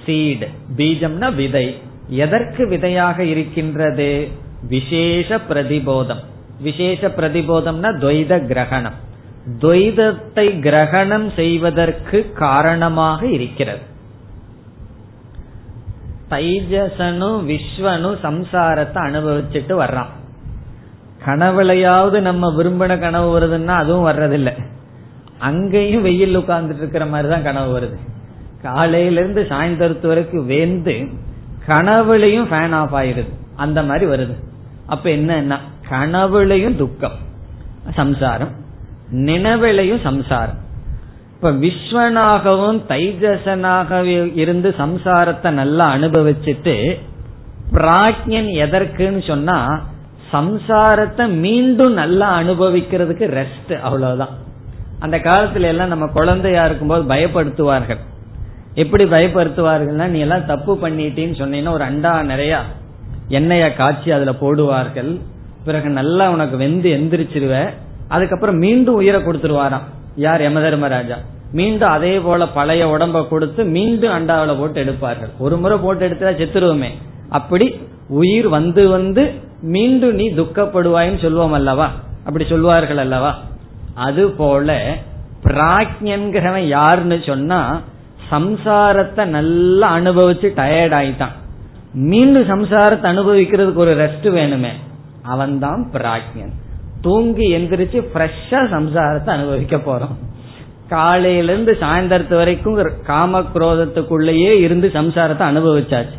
சீடு. 0.07 0.49
பீஜம்னா 0.77 1.35
விதை. 1.35 1.79
எதற்கு 2.09 2.69
விதையாக 2.69 3.25
இருக்கின்றது? 3.25 4.29
விசேஷ 4.69 5.39
பிரதிபோதம். 5.49 6.39
விசேஷ 6.63 7.09
பிரதிபோதம்னா 7.09 7.91
துவைத 8.03 8.33
கிரகணம். 8.47 8.99
துவைதத்தை 9.59 10.47
கிரகணம் 10.61 11.33
செய்வதற்கு 11.37 12.19
காரணமாக 12.33 13.27
இருக்கிறது. 13.27 13.85
தைஜசனும் 16.31 17.39
விஸ்வனும் 17.51 18.19
சம்சாரத்தை 18.23 19.01
அனுபவிச்சுட்டு 19.09 19.75
வர்றான். 19.83 20.11
கனவுலையாவது 21.27 22.21
நம்ம 22.21 22.53
விரும்பின 22.57 23.01
கனவு 23.01 23.29
வருதுன்னா 23.35 23.75
அதுவும் 23.83 24.07
வர்றதில்லை. 24.07 24.55
அங்கேயும் 25.39 26.03
வெயில் 26.03 26.39
உட்கார்ந்துட்டு 26.39 26.77
இருக்கிற 26.77 27.07
மாதிரி 27.07 27.29
தான் 27.29 27.43
கனவு 27.43 27.71
வருது. 27.79 27.97
காலையிலிருந்து 28.63 29.43
சாயந்தரத்து 29.49 30.07
வரைக்கும் 30.07 30.49
வேந்து 30.51 30.95
கனவுலையும் 31.69 32.49
ஃபேன் 32.51 32.73
ஆஃப் 32.73 32.95
ஆயிருது 32.95 33.33
அந்த 33.57 33.83
மாதிரி 33.83 34.07
வருது. 34.13 34.35
அப்ப 34.87 35.11
என்னன்னா 35.11 35.59
கனவுலையும் 35.91 36.77
துக்கம் 36.77 37.19
சம்சாரம். 37.95 38.53
நினைவிலையும் 39.13 40.03
சம்சாரம். 40.03 40.59
இப்ப 41.35 41.51
விஸ்வனாகவும் 41.53 42.81
தைஜசனாகவே 42.89 44.37
இருந்து 44.37 44.75
சம்சாரத்தை 44.79 45.51
நல்லா 45.51 45.95
அனுபவிச்சுட்டு 45.95 46.75
பிராஜ்யன் 47.73 48.51
எதற்குன்னு 48.65 49.27
சொன்னா 49.27 49.57
சம்சாரத்தை 50.33 51.25
மீண்டும் 51.29 51.93
நல்லா 51.93 52.29
அனுபவிக்கிறதுக்கு 52.41 53.27
ரெஸ்ட் 53.39 53.81
அவ்வளவுதான். 53.81 54.35
அந்த 54.99 55.17
காலத்துல 55.17 55.61
எல்லாம் 55.61 55.89
நம்ம 55.89 56.07
குழந்தையா 56.07 56.65
இருக்கும்போது 56.65 57.03
பயப்படுத்துவார்கள். 57.15 58.01
எப்படி 58.75 59.05
பயப்படுத்துவார்கள்னா 59.05 60.07
நீ 60.07 60.19
எல்லாம் 60.19 60.47
தப்பு 60.47 60.73
பண்ணிட்டேன்னு 60.83 61.39
சொன்னீங்கன்னா 61.43 61.73
ஒரு 61.73 61.85
அண்டா 61.85 62.23
நிறைய 62.23 62.59
எண்ணெய 63.29 63.77
காய்ச்சி 63.77 64.11
அதுல 64.11 64.33
போடுவார்கள். 64.41 65.21
பிறகு 65.65 65.89
நல்லா 65.89 66.31
உனக்கு 66.31 66.57
வெந்து 66.57 66.91
எந்திரிச்சிருவ. 66.91 67.71
அதுக்கப்புறம் 68.09 68.57
மீண்டும் 68.57 68.95
உயிரை 68.95 69.21
கொடுத்துருவாராம். 69.21 69.87
யார் 70.17 70.41
யமதர்மராஜா? 70.41 71.17
மீண்டும் 71.53 71.89
அதே 71.89 72.19
போல 72.19 72.49
பழைய 72.49 72.87
உடம்ப 72.87 73.29
கொடுத்து 73.29 73.65
மீண்டும் 73.65 74.13
அண்டாவில 74.13 74.59
போட்டு 74.59 74.85
எடுப்பார்கள். 74.85 75.31
ஒரு 75.39 75.57
முறை 75.57 75.79
போட்டு 75.79 76.05
எடுத்தா 76.05 76.29
செத்துருவோமே. 76.29 76.91
அப்படி 77.29 77.81
உயிர் 78.09 78.49
வந்து 78.49 78.89
வந்து 78.89 79.35
மீண்டும் 79.63 80.15
நீ 80.15 80.31
துக்கப்படுவாயின்னு 80.31 81.23
சொல்லுவோம் 81.23 81.53
அல்லவா? 81.53 81.91
அப்படி 82.25 82.45
சொல்லுவார்கள் 82.49 82.97
அல்லவா? 82.97 83.39
அது 83.95 84.31
போல 84.31 84.97
பிராக்யன்கிறவன் 85.45 86.67
யாருன்னு 86.67 87.19
சொன்னா 87.27 87.81
சம்சாரத்தை 88.31 89.25
நல்லா 89.25 89.97
அனுபவிச்சு 89.97 90.49
டயர்ட் 90.61 90.97
ஆயிட்டான். 91.01 91.35
மீண்டும் 91.93 92.49
சம்சாரத்தை 92.49 93.09
அனுபவிக்கிறதுக்கு 93.13 93.75
ஒரு 93.75 93.95
ரெஸ்ட் 93.97 94.29
வேணுமே. 94.29 94.73
அவன் 95.23 95.59
தான் 95.59 95.91
தூங்கி 97.01 97.55
எந்திரிச்சு 97.55 98.05
ஃப்ரெஷ்ஷா 98.15 98.61
சம்சாரத்தை 98.73 99.29
அனுபவிக்க 99.29 99.77
போறோம். 99.77 100.17
காலையிலிருந்து 100.89 101.77
சாயந்தரத்து 101.81 102.35
வரைக்கும் 102.35 103.03
காம 103.05 103.41
குரோதத்துக்குள்ளேயே 103.41 104.51
இருந்து 104.53 104.91
சம்சாரத்தை 104.95 105.45
அனுபவிச்சாச்சு. 105.53 106.19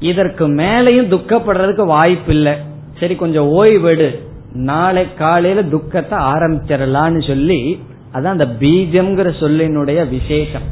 இதற்கு 0.00 0.48
மேலையும் 0.48 1.10
துக்கப்படுறதுக்கு 1.10 1.86
வாய்ப்பு 1.86 2.32
இல்லை. 2.32 2.54
சரி 3.00 3.14
கொஞ்சம் 3.14 3.48
ஓய்வெடு. 3.48 4.18
நாளை 4.52 5.14
காலையில 5.14 5.62
துக்கத்தை 5.62 6.18
ஆரம்பிச்சிடலான்னு 6.18 7.26
சொல்லி 7.26 7.80
அதான் 8.12 8.36
அந்த 8.36 8.46
பீஜம்ங்கிற 8.46 9.32
சொல்லினுடைய 9.40 10.08
விசேஷம். 10.08 10.62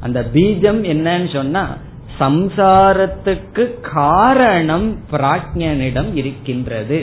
அந்த 0.00 0.26
பீஜம் 0.32 0.84
என்னன்னு 0.84 1.32
சொன்னா 1.32 1.76
சம்சாரத்துக்கு 2.22 3.64
காரணம் 3.94 4.88
பிராஜ்யனிடம் 5.10 6.10
இருக்கின்றது. 6.14 6.98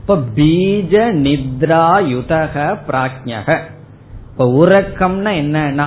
இப்ப 0.00 0.16
பீஜ 0.36 0.92
நித்ரா 1.24 1.86
யுதக 2.08 2.54
பிராஜ்யக 2.88 3.58
இப்ப 4.30 4.46
உறக்கம்னா 4.66 5.32
என்னன்னா 5.42 5.86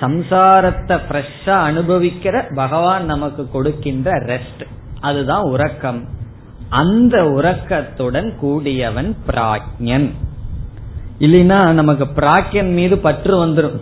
சம்சாரத்தை 0.00 0.96
ஃப்ரெஷ்ஷா 1.06 1.54
அனுபவிக்கிற 1.68 2.54
பகவான் 2.54 3.04
நமக்கு 3.04 3.42
கொடுக்கின்ற 3.50 4.10
ரெஸ்ட் 4.12 4.64
அதுதான் 5.00 5.42
உறக்கம். 5.42 6.00
அந்த 6.68 7.16
உறக்கத்துடன் 7.22 8.28
கூடியவன் 8.38 9.16
பிராக்ஞன் 9.26 10.08
இல்லைன்னா 11.18 11.58
நமக்கு 11.72 12.04
பிராக்கியன் 12.04 12.72
மீது 12.72 12.98
பற்று 12.98 13.34
வந்துடும் 13.46 13.78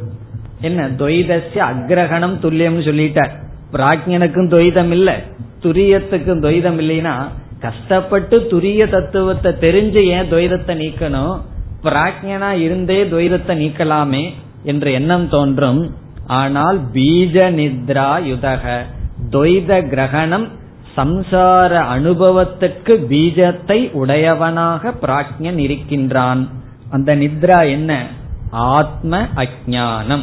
என்ன 0.60 0.88
துவைதசிய 0.88 1.62
அக்ரகணம் 1.70 2.36
துல்லியம்னு 2.42 2.86
சொல்லிட்டார். 2.88 3.32
பிராக்ஞனுக்கும் 3.72 4.48
துவைதம் 4.48 4.90
இல்ல 4.90 5.22
துரியத்துக்கும் 5.62 6.42
துவைதம் 6.42 6.78
இல்லைன்னா 6.80 7.14
கஷ்டப்பட்டு 7.60 8.46
துரிய 8.50 8.88
தத்துவத்தை 8.88 9.52
தெரிஞ்சு 9.52 10.00
ஏன் 10.06 10.30
துவைதத்தை 10.30 10.74
நீக்கணும்? 10.82 11.40
பிராக்ஞனா 11.82 12.52
இருந்தே 12.52 13.04
துவைதத்தை 13.04 13.54
நீக்கலாமே 13.62 14.32
என்ற 14.64 14.90
எண்ணம் 14.90 15.28
தோன்றும். 15.28 15.94
ஆனால் 16.26 16.80
பீஜ 16.92 17.36
நித்ரா 17.50 18.22
யுதக. 18.22 18.84
துவைத 19.30 19.88
கிரகணம் 19.88 20.48
சம்சார 20.96 21.72
அனுபவத்துக்கு 21.96 22.94
பீஜத்தை 23.10 23.92
உடையவனாக 23.92 24.92
பிராக்ஞன் 25.02 25.58
இருக்கின்றான். 25.58 26.48
அந்த 26.90 27.16
நித்ரா 27.16 27.70
என்ன? 27.70 28.06
ஆத்ம 28.50 29.28
அஜானம் 29.36 30.22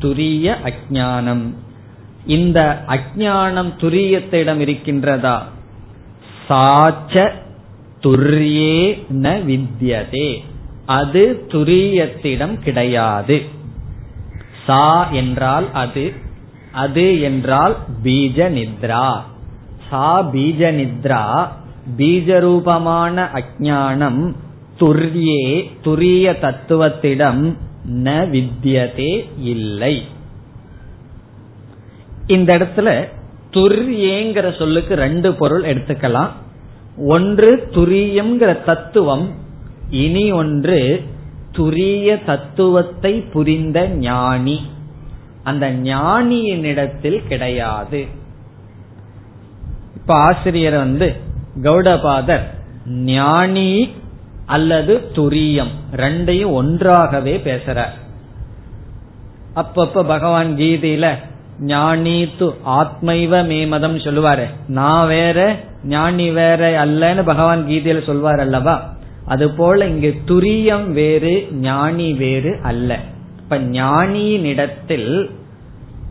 துரிய 0.00 0.56
அஜானம் 0.64 1.54
இந்த 2.28 2.58
அஜானம் 2.88 3.70
துரியத்திடம் 3.82 4.60
இருக்கின்றதா? 4.64 5.36
சாச்ச 6.48 7.14
துரியே 8.00 8.76
ந 9.22 9.26
வித்யதே. 9.48 10.30
அது 10.86 11.22
துரியத்திடம் 11.48 12.54
கிடையாது. 12.58 13.36
சா 14.66 15.10
என்றால் 15.10 15.66
அது 15.72 16.04
அது 16.72 17.20
என்றால் 17.20 17.74
பீஜ 18.04 18.38
நித்ரா 18.56 19.08
சா 19.88 20.08
பீஜ 20.32 20.60
நித்ரா 20.80 21.22
பீஜரூபமான 21.98 23.16
அஜானம் 23.38 24.22
துர்யே 24.78 25.42
துரிய 25.84 26.26
தத்துவத்திடம் 26.44 27.42
ந 28.04 28.16
வித்யதே 28.34 29.12
இல்லை. 29.52 29.96
இந்த 32.28 32.58
இடத்துல 32.58 32.88
துரியேங்கிற 33.52 34.58
சொல்லுக்கு 34.58 34.94
ரெண்டு 34.94 35.34
பொருள் 35.34 35.64
எடுத்துக்கலாம். 35.64 36.30
ஒன்று 36.96 37.68
துரியம்ங்கிற 37.70 38.64
தத்துவம் 38.64 39.26
இனி 39.90 40.32
ஒன்று 40.32 41.02
துரிய 41.56 42.24
தத்துவத்தை 42.24 43.12
புரிந்த 43.20 43.88
ஞானி. 43.88 44.58
அந்த 45.42 45.70
ஞானியினிடத்தில் 45.72 47.26
கிடையாது. 47.26 48.06
இப்ப 49.96 50.14
ஆசிரியர் 50.14 50.76
வந்து 50.76 51.08
கௌடபாதர் 51.62 52.44
ஞானி 52.86 53.90
அல்லது 54.46 55.10
துரியம் 55.14 55.72
ரெண்டையும் 55.96 56.52
ஒன்றாகவே 56.52 57.36
பேசுறார். 57.36 57.94
அப்பப்ப 59.56 60.02
பகவான் 60.04 60.56
கீதையில 60.56 61.06
ஞானி 61.60 62.24
து 62.24 62.54
ஆத்மைவ 62.66 63.42
மேமதம் 63.42 63.96
சொல்லுவாரு. 63.96 64.44
நான் 64.68 65.08
வேற 65.08 65.56
ஞானி 65.84 66.30
வேற 66.30 66.86
அல்லன்னு 66.86 67.24
பகவான் 67.24 67.66
கீதையில 67.66 68.04
சொல்வார் 68.04 68.40
அல்லவா? 68.40 68.94
அது 69.24 69.50
போல 69.50 69.86
இங்கு 69.86 70.20
துரியம் 70.26 70.90
வேறு 70.90 71.48
ஞானி 71.52 72.12
வேறு 72.12 72.58
அல்ல. 72.62 72.98
இப்ப 73.38 73.58
ஞானியினிடத்தில் 73.58 75.30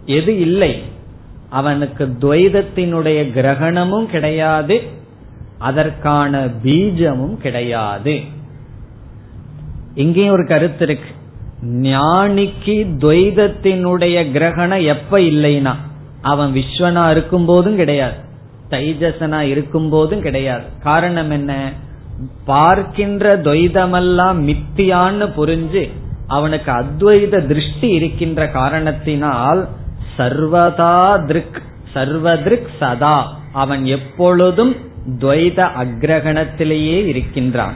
எது 0.05 0.39
இல்லை? 0.39 0.83
அவனுக்கு 1.49 2.05
துவைதத்தினுடைய 2.05 3.31
கிரகணமும் 3.31 4.05
கிடையாது 4.05 4.81
அதற்கான 5.57 6.45
பீஜமும் 6.63 7.37
கிடையாது. 7.37 8.21
இங்கேயும் 9.95 10.33
ஒரு 10.33 10.47
கருத்து 10.47 10.85
இருக்கு. 10.85 11.09
ஞானிக்கு 11.65 12.87
துவைதத்தினுடைய 13.01 14.31
கிரகணம் 14.31 14.85
எப்ப 14.85 15.17
இல்லைனா 15.17 15.75
அவன் 16.21 16.53
விஸ்வனா 16.53 17.11
இருக்கும் 17.11 17.45
போதும் 17.45 17.75
கிடையாது. 17.75 18.15
தைஜசனா 18.69 19.39
இருக்கும் 19.39 19.89
போதும் 19.89 20.21
கிடையாது. 20.21 20.63
காரணம் 20.83 21.31
என்ன? 21.31 21.71
பார்க்கின்ற 22.45 23.37
துவைதமெல்லாம் 23.37 24.55
மித்தியான்னு 24.55 25.31
புரிஞ்சு 25.37 25.89
அவனுக்கு 26.27 26.71
அத்வைத 26.71 27.47
திருஷ்டி 27.47 27.89
இருக்கின்ற 27.89 28.47
காரணத்தினால் 28.47 29.67
சர்வதா 30.17 31.25
திருக் 31.25 31.61
சர்வதிருக் 31.93 32.67
சதா 32.79 33.39
அவன் 33.53 33.85
எப்பொழுதும் 33.85 34.75
துவைத 35.19 35.67
அக்ரகணத்திலேயே 35.83 37.05
இருக்கின்றான். 37.05 37.73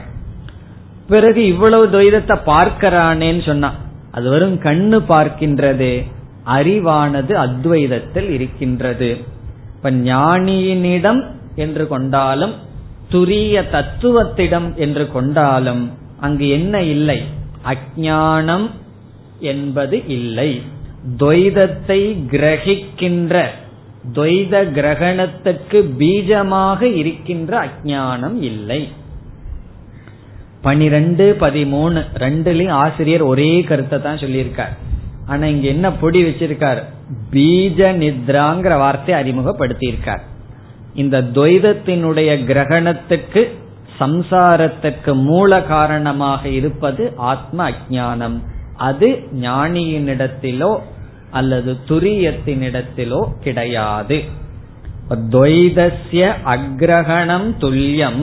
பிறகு 1.12 1.40
இவ்வளவு 1.52 1.84
துவைதத்தை 1.94 2.36
பார்க்கிறானேன்னு 2.50 3.42
சொன்னான் 3.46 3.78
அது 4.16 4.26
வரும் 4.30 4.56
கண்ணு 4.66 4.98
பார்க்கின்றது 5.12 5.92
அறிவானது 6.56 7.32
அத்வைதத்தில் 7.44 8.28
இருக்கின்றது. 8.30 9.10
இப்ப 9.74 9.90
ஞானியினிடம் 10.08 11.20
என்று 11.56 11.84
கொண்டாலும் 11.92 12.54
துரிய 13.12 13.56
தத்துவத்திடம் 13.74 14.68
என்று 14.84 15.04
கொண்டாலும் 15.12 15.82
அங்கு 16.20 16.46
என்ன 16.48 16.74
இல்லை? 16.94 17.18
அஜானம் 17.72 18.66
என்பது 19.52 19.96
இல்லை. 20.16 20.50
துவைதத்தை 21.18 22.00
கிரகிக்கின்ற 22.32 23.44
துவைத 24.14 24.54
கிரகணத்துக்கு 24.76 25.78
பீஜமாக 26.00 26.82
இருக்கின்ற 27.00 27.52
அஜானம் 27.66 28.36
இல்லை. 28.50 28.80
பனிரெண்டு 30.62 31.24
பதிமூணு 31.40 32.00
ரெண்டுலயும் 32.24 32.78
ஆசிரியர் 32.84 33.22
ஒரே 33.22 33.52
கருத்தை 33.62 33.98
தான் 34.00 34.20
சொல்லியிருக்கார். 34.24 34.74
ஆனா 35.26 35.44
இங்க 35.46 35.66
என்ன 35.68 35.86
பொடி 36.02 36.20
வச்சிருக்கார்? 36.24 36.80
பீஜ 37.32 37.78
நித்ராங்கிற 38.02 38.74
வார்த்தை 38.78 39.14
அறிமுகப்படுத்தியிருக்கார். 39.14 40.22
இந்த 40.94 41.22
துவைதத்தினுடைய 41.36 42.30
கிரகணத்துக்கு 42.48 43.42
சம்சாரத்துக்கு 44.00 45.12
மூல 45.28 45.60
காரணமாக 45.62 46.48
இருப்பது 46.48 47.02
ஆத்ம 47.32 47.58
அஜானம் 47.70 48.38
அது 48.88 49.08
ஞானியினிடத்திலோ 49.42 50.72
அல்லது 51.30 51.72
துரியத்தினிடத்திலோ 51.88 53.20
கிடையாது. 53.40 54.18
துவைதஸ்ய 55.34 56.22
அக்ரகணம் 56.54 57.48
துல்லியம் 57.62 58.22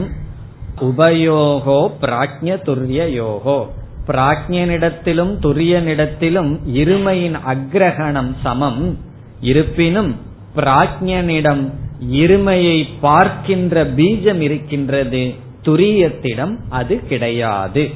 உபயோகோ 0.81 1.91
பிராஜ்ய 2.01 2.55
துரிய 2.63 3.09
யோகோ 3.09 3.67
பிராஜ்யனிடத்திலும் 4.07 5.37
துரியனிடத்திலும் 5.39 6.59
இருமையின் 6.73 7.39
அக்ரகணம் 7.47 8.35
சமம். 8.43 8.97
இருப்பினும் 9.41 10.15
பிராஜ்யனிடம் 10.55 11.71
இருமையை 12.11 12.87
பார்க்கின்ற 13.01 13.85
பீஜம் 13.85 14.39
இருக்கின்றது. 14.39 15.33
துரியத்திடம் 15.63 16.57
அது 16.69 17.07
கிடையாது. 17.07 17.89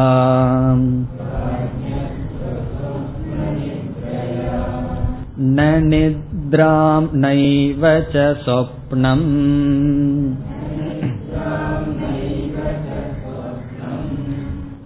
न 5.56 5.58
निद्रां 5.86 7.00
नैव 7.24 7.82
च 8.12 8.14
स्वप्नम् 8.44 9.26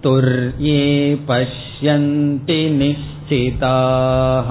तुर्ये 0.04 0.80
पश्यन्ति 1.74 2.58
निश्चिताः 2.80 4.50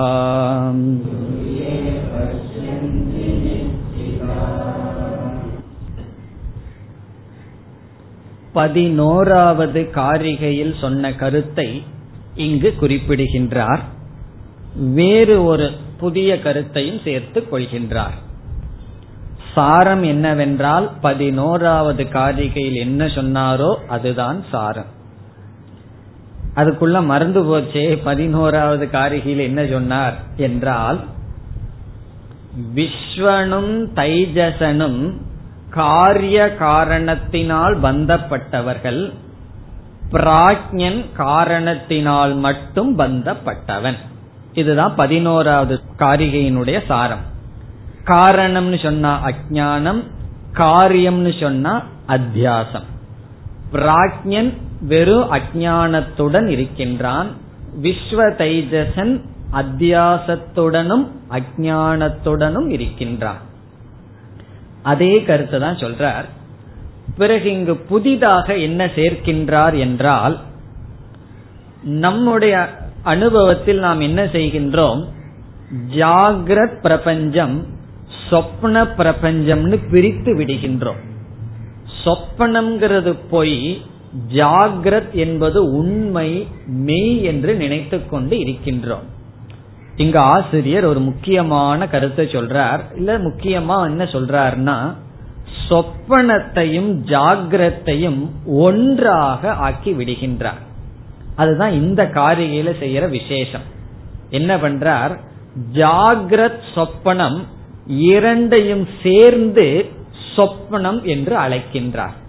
பதினோராவது 8.53 9.81
காரிகையில் 9.93 10.73
சொன்ன 10.79 11.11
கருத்தை 11.15 11.69
இங்கு 12.35 12.69
குறிப்பிடுகின்றார் 12.79 13.83
வேறு 14.95 15.35
ஒரு 15.43 15.67
புதிய 15.99 16.31
கருத்தையும் 16.39 17.01
சேர்த்துக் 17.03 17.49
கொள்கின்றார் 17.51 18.17
சாரம் 19.53 20.03
என்னவென்றால் 20.03 20.87
பதினோராவது 21.01 22.03
காரிகையில் 22.03 22.77
என்ன 22.77 23.03
சொன்னாரோ 23.17 23.71
அதுதான் 23.87 24.39
சாரம் 24.51 24.89
அதுக்குள்ள 26.56 27.04
மறந்து 27.04 27.44
போச்சே 27.44 28.02
பதினோராவது 28.04 28.88
காரிகையில் 28.92 29.40
என்ன 29.40 29.66
சொன்னார் 29.66 30.14
என்றால் 30.36 31.00
விஸ்வனும் 32.74 33.88
தைஜசனும் 33.94 35.12
காரிய 35.70 36.54
காரணத்தினால் 36.54 37.80
பந்தப்பட்டவர்கள் 37.80 39.12
பிராஜ்யன் 40.12 41.04
காரணத்தினால் 41.12 42.34
மட்டும் 42.34 42.98
பந்தப்பட்டவன். 42.98 43.96
இதுதான் 44.52 44.94
பதினோராவது 44.94 45.80
காரிகையினுடைய 45.98 46.80
சாரம். 46.86 47.24
காரணம்னு 48.04 48.82
சொன்னா 48.82 49.20
அஜானம் 49.26 50.02
காரியம்னு 50.52 51.40
சொன்னா 51.40 51.82
அத்தியாசம். 52.08 52.86
பிராஜ்யன் 53.72 54.52
வெறும் 54.86 55.32
அஜானத்துடன் 55.32 56.46
இருக்கின்றான். 56.46 57.28
விஸ்வ 57.82 58.32
தைஜசன் 58.40 59.20
அத்தியாசத்துடனும் 59.52 61.06
அஜானத்துடனும் 61.30 62.68
இருக்கின்றான். 62.68 63.40
அதே 64.82 65.22
கருத்தை 65.22 65.60
தான் 65.60 65.76
சொல்றார். 65.76 66.24
பிறகு 67.16 67.50
இங்கு 67.50 67.76
புதிதாக 67.76 68.56
என்ன 68.56 68.86
சேர்க்கின்றார் 68.86 69.78
என்றால் 69.78 70.40
நம்முடைய 71.82 72.68
அனுபவத்தில் 73.02 73.78
நாம் 73.78 74.00
என்ன 74.00 74.24
செய்கின்றோம்? 74.24 75.04
ஜாகிரத் 75.94 76.80
பிரபஞ்சம் 76.80 77.66
சொப்ன 78.30 78.88
பிரபஞ்சம்னு 78.98 79.90
பிரித்து 79.90 80.36
விடுகின்றோம். 80.38 81.02
சொப்பனம்ங்கிறது 82.04 83.16
பொய் 83.30 83.82
ஜாகிரத் 84.32 85.10
என்பது 85.10 85.72
உண்மை 85.72 86.48
மெய் 86.66 87.22
என்று 87.22 87.54
நினைத்து 87.54 88.06
கொண்டு 88.06 88.36
இருக்கின்றோம். 88.36 89.04
இங்க 89.96 90.20
ஆசிரியர் 90.20 90.84
ஒரு 90.84 91.00
முக்கியமான 91.00 91.88
கருத்தை 91.88 92.26
சொல்றார். 92.26 92.80
இல்ல 92.96 93.18
முக்கியமா 93.18 93.84
என்ன 93.84 94.04
சொல்றாருன்னா 94.04 94.94
சொப்பனத்தையும் 95.68 96.96
ஜாகிரத்தையும் 97.06 98.28
ஒன்றாக 98.46 99.52
ஆக்கி 99.52 99.92
விடுகின்றார். 99.92 100.62
அதுதான் 101.34 101.72
இந்த 101.72 102.04
காரிகையில 102.04 102.74
செய்யற 102.80 103.08
விசேஷம். 103.08 103.72
என்ன 104.30 104.56
பண்றார்? 104.56 105.18
ஜாகிரத் 105.72 106.60
சொப்பனம் 106.74 107.40
இரண்டையும் 107.86 108.88
சேர்ந்து 109.02 109.86
சொப்பனம் 110.36 111.02
என்று 111.02 111.38
அழைக்கின்றார். 111.38 112.22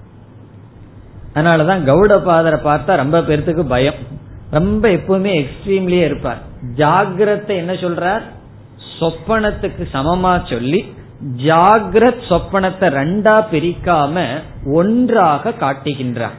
அதனாலதான் 1.36 1.82
கௌடபாதரை 1.84 2.60
பார்த்தா 2.66 2.96
ரொம்ப 2.96 3.20
பேர்த்துக்கு 3.20 3.64
பயம். 3.68 4.02
ரொம்ப 4.52 4.88
எப்பவுமே 4.90 5.46
எக்ஸ்ட்ரீம்லயே 5.46 6.04
இருப்பார். 6.04 6.38
ஜாகிரத்தை 6.76 7.56
என்ன 7.56 7.74
சொல்றார்? 7.74 8.22
சொப்பனத்துக்கு 9.00 9.84
சமமா 9.94 10.50
சொல்லி 10.50 10.94
ஜாகிரத் 11.38 12.24
சொப்பனத்தை 12.30 12.88
ரெண்டா 12.90 13.36
பிரிக்காம 13.52 14.42
ஒன்றாக 14.74 15.50
காட்டுகின்றார். 15.50 16.38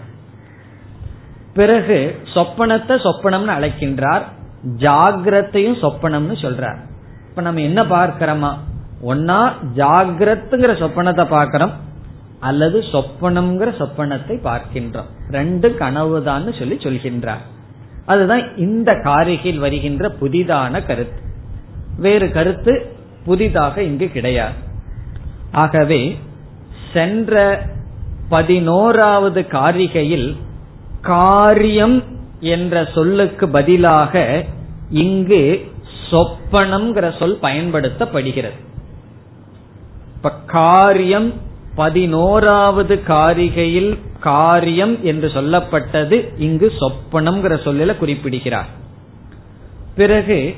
பிறகு 1.55 2.21
சொப்பனத்தை 2.35 2.97
சொப்பனம்னு 2.97 3.55
அழைக்கின்றார் 3.59 4.23
ஜாகிரத்தையும் 4.79 5.81
சொப்பனம்னு 5.83 6.37
சொல்றார். 6.45 6.79
இப்ப 7.29 7.43
நம்ம 7.43 7.61
என்ன 7.61 7.83
பார்க்கிறோமா? 7.83 8.53
ஒன்னா 9.07 9.53
ஜாகிரத்துங்கிற 9.77 10.73
சொப்பனத்தை 10.81 11.25
பார்க்கிறோம் 11.25 11.73
அல்லது 12.41 12.80
சொப்பனம்ங்கிற 12.80 13.76
சொப்பனத்தை 13.76 14.41
பார்க்கின்றோம். 14.45 15.30
ரெண்டு 15.30 15.76
கனவுதான் 15.78 16.59
சொல்லி 16.59 16.74
சொல்கின்றார். 16.74 17.45
அதுதான் 18.07 18.57
இந்த 18.57 18.93
காரிகையில் 18.93 19.59
வருகின்ற 19.59 20.14
புதிதான 20.20 20.87
கருத்து. 20.87 21.20
வேறு 21.99 22.30
கருத்து 22.30 22.97
புதிதாக 23.24 23.82
இங்கு 23.82 24.09
கிடையாது. 24.09 24.55
ஆகவே 25.53 26.18
சென்ற 26.93 27.62
பதினோராவது 28.28 29.41
காரிகையில் 29.41 30.37
காரியம் 31.01 32.03
என்ற 32.41 32.89
சொல்லுக்கு 32.95 33.49
பதிலாக 33.49 34.45
இங்கு 34.91 35.72
சொப்பனம்ங்கிற 36.11 37.18
சொல் 37.18 37.39
பயன்படுத்தப்படுகிறது. 37.43 38.64
இப்ப 40.16 40.32
காரியம் 40.47 41.32
பதினோராவது 41.77 42.95
காரிகையில் 43.09 43.99
காரியம் 44.20 45.05
என்று 45.05 45.29
சொல்லப்பட்டது 45.35 46.16
இங்கு 46.39 46.72
சொப்பனம்ங்கிற 46.81 47.55
சொல்லில 47.66 47.97
குறிப்பிடுகிறார். 47.97 48.70
பிறகு 49.97 50.55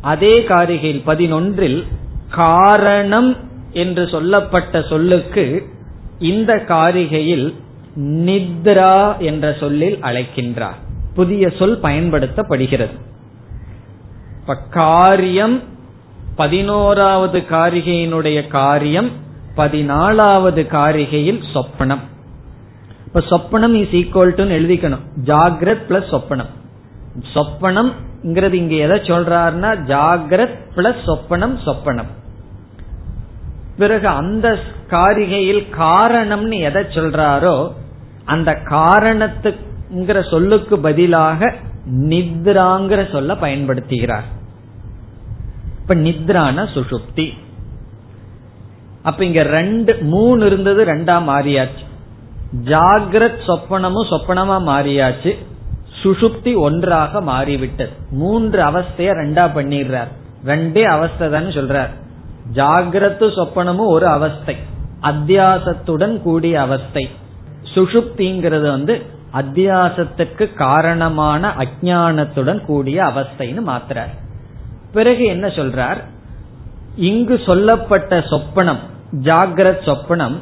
அதே 0.00 0.38
காரிகையில் 0.38 1.02
பதினொன்றில் 1.06 1.86
காரணம் 2.30 3.36
என்று 3.72 4.08
சொல்லப்பட்ட 4.08 4.82
சொல்லுக்கு 4.82 5.66
இந்த 6.18 6.64
காரிகையில் 6.68 7.54
நித்ரா 8.00 9.18
என்ற 9.18 9.56
சொல்லில் 9.60 9.96
அழைக்கின்றார். 9.96 10.80
புதிய 11.14 11.52
சொல் 11.58 11.80
பயன்படுத்தப்படுகிறது. 11.80 12.96
இப்ப 14.40 14.56
காரியம் 14.70 15.62
பதினோராவது 16.36 17.38
காரிகையினுடைய 17.50 18.48
காரியம் 18.48 19.10
பதினாலாவது 19.56 20.62
காரிகையில் 20.66 21.42
சொப்பனம். 21.54 22.00
இப்ப 23.06 23.20
சொப்பனம் 23.20 23.74
இஸ் 23.74 23.88
ஈக்குவல் 23.88 24.34
டு 24.34 24.44
எழுதிக்கணும். 24.44 25.04
ஜாகிரத் 25.24 25.86
பிளஸ் 25.88 26.10
சொப்பனம். 26.10 26.52
சொப்பனம் 27.34 27.92
இங்க 28.22 28.74
எதை 28.74 28.98
சொல்றாருன்னா 29.00 29.70
ஜாகிரத் 29.86 30.58
பிளஸ் 30.76 30.98
சொப்பனம் 31.06 31.58
சொப்பனம். 31.66 32.06
பிறகு 33.78 34.08
அந்த 34.08 34.58
காரிகையில் 34.90 35.66
காரணம்னு 35.78 36.58
எதை 36.60 36.82
சொல்றாரோ 36.82 37.72
அந்த 38.24 38.52
காரணத்துங்கிற 38.64 40.30
சொல்லுக்கு 40.30 40.78
பதிலாக 40.78 41.54
நித்ராங்கிற 41.90 43.12
சொல்ல 43.12 43.34
பயன்படுத்துகிறார். 43.34 44.28
இப்ப 45.80 45.94
நித்ரான 45.94 46.68
சுஷுப்தி. 46.74 47.32
அப்ப 49.06 49.24
இங்க 49.24 49.42
ரெண்டு 49.42 49.98
மூணு 50.00 50.46
இருந்தது 50.46 50.84
ரெண்டா 50.84 51.16
மாறியாச்சு. 51.30 51.84
ஜாகிரத் 52.64 53.42
சொப்பனமும் 53.46 54.08
சொப்பனமா 54.10 54.56
மாறியாச்சு. 54.70 55.32
சுஷுப்தி 56.02 56.52
ஒன்றாக 56.56 57.20
மாறிவிட்டது. 57.20 57.90
மூன்று 58.10 58.62
அவஸ்தைய 58.62 59.10
ரெண்டா 59.20 59.44
பண்ணிடுறார். 59.54 60.10
ரெண்டே 60.44 60.82
அவஸ்தை 60.82 61.30
தான் 61.30 61.46
சொல்றார். 61.46 61.92
ஜாகிரத்து 62.54 63.26
சொப்பனமும் 63.36 63.92
ஒரு 63.94 64.06
அவஸ்தை. 64.06 64.56
அத்தியாசத்துடன் 65.02 66.20
கூடிய 66.20 66.60
அவஸ்தை. 66.60 67.10
சுஷுப்திங்கிறது 67.74 68.68
வந்து 68.70 68.94
அத்தியாசத்துக்கு 69.32 70.54
காரணமான 70.54 71.54
அஜானத்துடன் 71.58 72.60
கூடிய 72.60 73.04
அவஸ்தைன்னு 73.04 73.62
மாத்திரார் 73.66 74.14
பிறகு 74.92 75.24
என்ன 75.24 75.46
சொல்றார்? 75.46 75.98
இங்கு 76.96 77.40
சொல்லப்பட்ட 77.46 78.18
சொப்பனம் 78.18 78.84
ஜாகிரத் 79.12 79.84
சொப்பனம் 79.84 80.36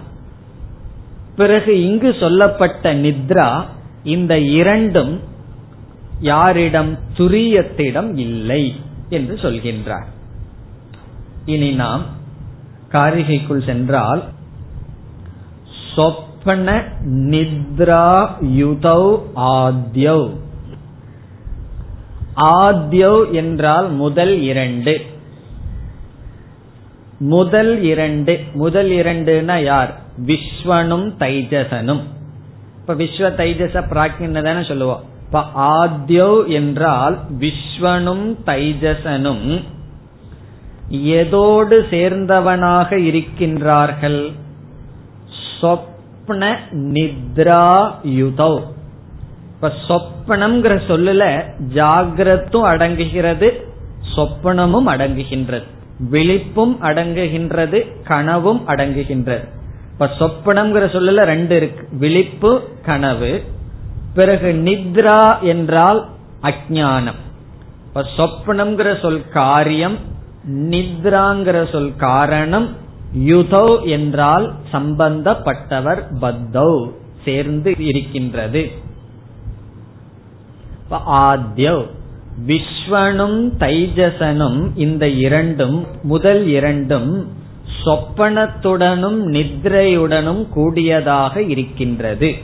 பிறகு 1.37 1.83
இங்கு 1.83 2.17
சொல்லப்பட்ட 2.21 2.95
நித்ரா 2.95 3.65
இந்த 4.03 4.39
இரண்டும் 4.39 5.21
யாரிடம் 6.21 6.99
துரியத்திடம் 7.17 8.17
இல்லை 8.17 8.81
என்று 9.09 9.35
சொல்கின்றார். 9.35 10.07
இனி 11.45 11.71
நாம் 11.71 12.05
காரிகைக்குள் 12.93 13.65
சென்றால் 13.65 14.25
சொப்பன 15.95 16.85
நித்ரா 17.05 18.29
யுதௌ 18.43 19.19
ஆத்யௌ. 19.37 20.31
ஆத்யௌ 22.37 23.33
என்றால் 23.33 23.91
முதல் 23.91 24.41
இரண்டு. 24.41 25.07
முதல் 27.19 27.83
இரண்டு 27.83 28.41
முதல் 28.55 28.91
இரண்டுனா 28.91 29.62
யார்? 29.62 29.95
விஸ்வனும் 30.27 31.12
தைஜசனும். 31.19 32.01
இப்ப 32.81 32.95
விஸ்வ 32.95 33.33
தைஜச 33.41 33.85
பிராக்ஞன் 33.91 34.43
தானே 34.43 34.67
சொல்லுவோம். 34.67 35.03
இப்ப 35.27 35.45
ஆத்யோ 35.57 36.47
என்றால் 36.47 37.19
விஸ்வனும் 37.39 38.37
தைஜசனும் 38.47 39.62
எதோடு 40.91 41.77
சேர்ந்தவனாக 41.91 42.97
இருக்கின்றார்கள்? 42.97 44.33
சொப்ன 45.61 46.57
நித்ரா 46.73 47.93
யுதோ. 48.05 48.61
இப்ப 49.55 49.73
சொப்பனம்ங்கிற 49.89 50.81
சொல்லுல 50.89 51.43
ஜாகிரத்தும் 51.75 52.67
அடங்குகிறது 52.67 53.51
சொப்பனமும் 54.17 54.87
அடங்குகின்றது. 54.87 55.65
விழிப்பும் 56.13 56.77
அடங்குகின்றது 56.83 58.03
கனவும் 58.03 58.69
அடங்குகின்றது. 58.69 59.49
இப்ப 59.93 60.11
சொப்பனம்ங்கிற 60.19 60.87
சொல்லல 60.87 61.25
ரெண்டு 61.25 61.57
இருக்கு. 61.57 61.89
விழிப்பு 61.99 62.69
கனவு. 62.83 63.43
பிறகு 64.15 64.53
நித்ரா 64.53 65.41
என்றால் 65.41 66.09
அஜானம் 66.43 67.21
இப்ப 67.87 68.05
சொப்பனம்ங்கிற 68.17 69.01
சொல் 69.03 69.29
காரியம் 69.29 69.99
நித்ராங்கிற 70.49 71.73
சொல் 71.73 71.97
காரணம் 71.97 72.77
யுதௌ 73.19 73.89
என்றால் 73.89 74.55
சம்பந்தப்பட்டவர் 74.73 76.03
பத்தௌ 76.21 76.91
சேர்ந்து 77.25 77.75
இருக்கின்றது. 77.79 78.71
ஆத்யவ் 80.91 81.87
விஸ்வனும் 82.47 83.51
தைஜசனும் 83.59 84.70
இந்த 84.74 85.09
இரண்டும் 85.09 85.87
முதல் 86.03 86.47
இரண்டும் 86.47 87.28
சொப்பனத்துடனும் 87.85 89.18
நித்ரையுடனும் 89.26 90.49
கூடியதாக 90.49 91.43
இருக்கின்றது. 91.43 92.35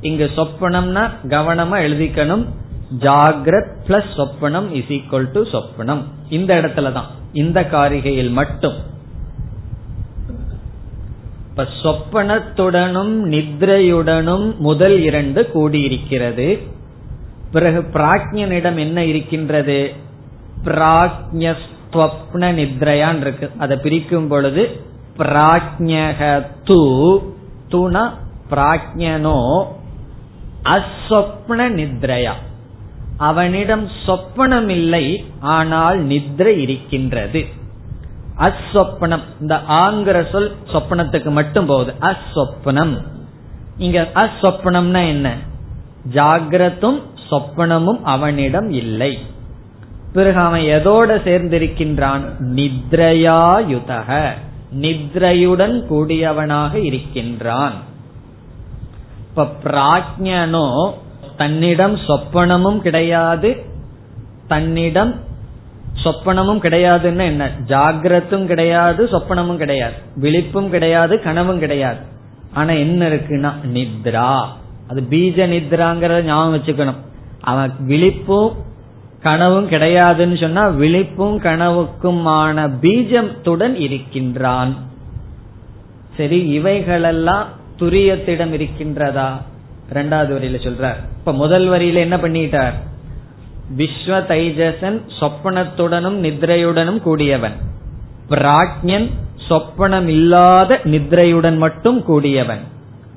இங்கு 0.00 0.30
சொப்பனம்னா 0.36 1.10
கவனமா 1.24 1.80
எழுதிக்கணும். 1.80 2.46
ஜாகிரத் 2.98 3.70
பிளஸ் 3.86 4.10
சொப்பனம் 4.16 4.72
இஸ் 4.72 4.84
ஈக்வல் 4.84 5.32
டு 5.32 5.42
சொப்பனம். 5.42 6.02
இந்த 6.28 6.54
இடத்துல 6.54 6.92
தான். 6.92 7.06
இந்த 7.32 7.68
காரிகையில் 7.72 8.30
மட்டும். 8.30 8.74
இப்ப 11.48 11.66
சொப்பனத்துடனும் 11.82 13.14
நித்ரையுடனும் 13.24 14.56
முதல் 14.56 15.02
இரண்டு 15.02 15.50
கூடியிருக்கிறது. 15.54 16.76
பிறகு 17.52 17.88
பிராக்ஞனிடம் 17.92 18.78
என்ன 18.78 19.04
இருக்கின்றது? 19.04 19.94
பிராக்ஞஸ்வப்ன 20.64 21.56
நித்ரையான் 22.34 23.20
இருக்கு. 23.20 23.50
அதை 23.58 23.76
பிரிக்கும் 23.76 24.28
பொழுது 24.28 24.80
பிராக்ஞக 25.18 26.46
து 26.64 27.18
துனா 27.70 28.10
பிராக்ஞனோ 28.50 29.64
அஸ்வப்ன 30.64 31.68
நித்ரையா. 31.70 32.32
அவனிடம் 33.16 33.88
சொப்பனம் 34.06 34.68
இல்லை 34.68 35.24
ஆனால் 35.40 36.06
நித்ரை 36.06 36.58
இருக்கின்றது. 36.58 37.46
அஸ்வப்னம் 38.38 39.22
இந்த 39.40 39.60
ஆங்கிற 39.68 40.30
சொல் 40.30 40.56
சொப்பனத்துக்கு 40.72 41.30
மட்டும் 41.30 41.66
போகுது. 41.66 41.94
அஸ்வப்னம். 42.00 43.02
இங்க 43.76 44.08
அஸ்வப்னம்னா 44.14 45.08
என்ன? 45.08 45.36
ஜாகிரத்தும் 46.12 47.02
சொப்பனமும் 47.30 48.00
அவனிடம் 48.02 48.70
இல்லை. 48.70 49.18
பிறகு 50.12 50.38
அவன் 50.38 50.60
எதோட 50.60 51.20
சேர்ந்திருக்கின்றான்? 51.24 52.20
நித்ரையாயுதக. 52.40 54.30
நித்ரையுடன் 54.80 55.86
கூடியவனாக 55.86 56.74
இருக்கின்றான். 56.74 57.72
இப்ப 59.28 59.50
பிராஜ்யனோ 59.64 60.92
தன்னிடம் 61.36 61.96
சொப்பனமும் 61.96 62.78
கிடையாது. 62.78 63.64
தன்னிடம் 64.48 65.14
சொப்பனமும் 66.04 66.60
கிடையாதுன்னு 66.60 67.20
என்ன? 67.20 67.50
ஜாகிரத்தும் 67.66 68.46
கிடையாது 68.46 69.04
சொப்பனமும் 69.04 69.56
கிடையாது. 69.56 69.94
விழிப்பும் 70.20 70.68
கிடையாது 70.68 71.22
கனவும் 71.22 71.58
கிடையாது. 71.58 71.98
ஆனா 72.54 72.72
என்ன 72.72 73.08
இருக்குன்னா? 73.08 73.52
நித்ரா. 73.72 74.44
அது 74.88 75.06
பீஜ 75.10 75.48
நித்ராங்கிறத 75.48 76.22
ஞாபகம் 76.22 76.54
வச்சுக்கணும். 76.54 77.06
அவன் 77.40 77.72
விழிப்பும் 77.88 78.54
கனவும் 79.22 79.70
கிடையாதுன்னு 79.70 80.40
சொன்னா 80.40 80.68
விழிப்பும் 80.68 81.38
கனவுக்குமான 81.38 82.70
பீஜத்துடன் 82.82 83.74
இருக்கின்றான். 83.74 84.76
சரி 86.16 86.48
இவைகளெல்லாம் 86.48 87.46
துரியத்திடம் 87.78 88.52
இருக்கின்றதா? 88.52 89.28
ரெண்டாவது 89.92 90.32
வரியில 90.34 90.68
சொல்றார். 90.68 90.96
இப்ப 91.18 91.32
முதல் 91.32 91.68
வரியில 91.68 91.94
என்ன 91.94 92.16
பண்ணிட்டார்? 92.16 92.72
விஸ்வ 93.76 94.06
தைஜசன் 94.06 95.00
சொப்பனத்துடனும் 95.20 96.16
நித்ரையுடனும் 96.16 97.00
கூடியவன். 97.00 97.52
பிராக்ஞன் 98.30 99.10
சொப்பனம் 99.48 100.06
இல்லாத 100.06 100.80
நித்ரையுடன் 100.84 101.56
மட்டும் 101.56 102.04
கூடியவன். 102.04 102.60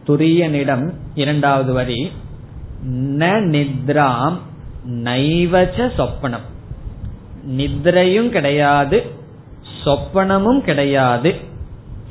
துரியனிடம் 0.08 0.94
இரண்டாவது 1.16 1.74
வரி. 1.74 2.12
ந 2.90 3.24
நித்ராம் 3.54 4.38
நைவச்ச 4.90 5.92
சொப்பனம். 5.98 6.48
நித்ரையும் 7.58 8.30
கிடையாது 8.30 9.06
சொப்பனமும் 9.86 10.62
கிடையாது. 10.62 11.36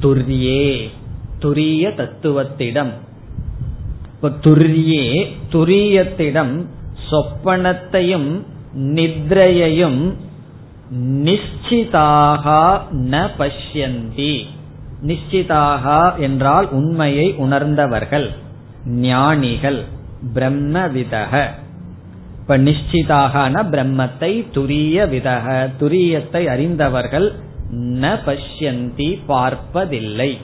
துரியே 0.01 0.91
துரிய 1.39 1.95
தத்துவத்திடம். 1.95 2.91
துரியே 4.23 5.37
துரியத்திடம் 5.53 6.67
சொப்பனத்தையும் 7.11 8.43
நித்ரையையும் 8.79 10.13
நிச்சிதாக 11.01 12.81
ந 12.93 13.31
பஷ்யந்தி. 13.39 14.47
நிச்சிதாக 15.07 16.17
என்றால் 16.19 16.69
உண்மையை 16.71 17.35
உணர்ந்தவர்கள் 17.35 18.33
ஞானிகள். 18.87 19.85
பிரம்மவிதக 20.35 21.51
இப்ப 22.41 22.59
நிச்சிதாக 22.59 23.35
பிரம்மத்தை 23.73 24.33
துரிய 24.55 25.07
விதக 25.15 25.69
துரியத்தை 25.81 26.47
அறிந்தவர்கள் 26.47 27.35
ந 27.75 28.19
பஷ்யந்தி 28.27 29.19
பார்ப்பதில்லை. 29.27 30.39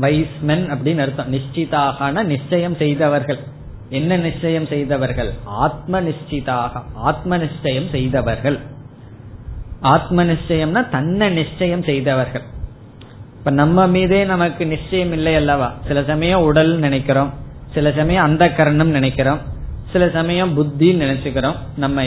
வைஸ்மென் 0.00 0.64
அப்படின்னு 0.72 0.98
அர்த்தம். 0.98 1.32
நிச்சிதாக 1.32 2.24
நிச்சயம் 2.24 2.76
செய்தவர்கள். 2.76 3.38
என்ன 3.88 4.16
நிச்சயம் 4.16 4.66
செய்தவர்கள்? 4.66 5.32
ஆத்ம 5.44 6.00
நிச்சிதாக 6.00 6.82
ஆத்ம 6.94 7.36
நிச்சயம் 7.36 7.88
செய்தவர்கள். 7.88 8.58
ஆத்ம 9.80 10.24
நிச்சயம்னா 10.24 10.88
தன்னை 10.88 11.30
நிச்சயம் 11.30 11.82
செய்தவர்கள். 11.82 12.42
இப்ப 13.38 13.50
நம்ம 13.50 13.86
மீதே 13.86 14.24
நமக்கு 14.24 14.66
நிச்சயம் 14.66 15.12
இல்லை 15.12 15.34
அல்லவா? 15.34 15.68
சில 15.88 15.98
சமயம் 16.02 16.42
உடல் 16.42 16.72
நினைக்கிறோம் 16.78 17.30
சில 17.74 17.92
சமயம் 17.92 18.24
அந்த 18.24 18.44
கரணம் 18.52 18.88
நினைக்கிறோம் 18.88 19.40
சில 19.92 20.04
சமயம் 20.08 20.52
புத்தின்னு 20.58 21.04
நினைச்சுக்கிறோம் 21.04 21.58
நம்ம 21.76 22.04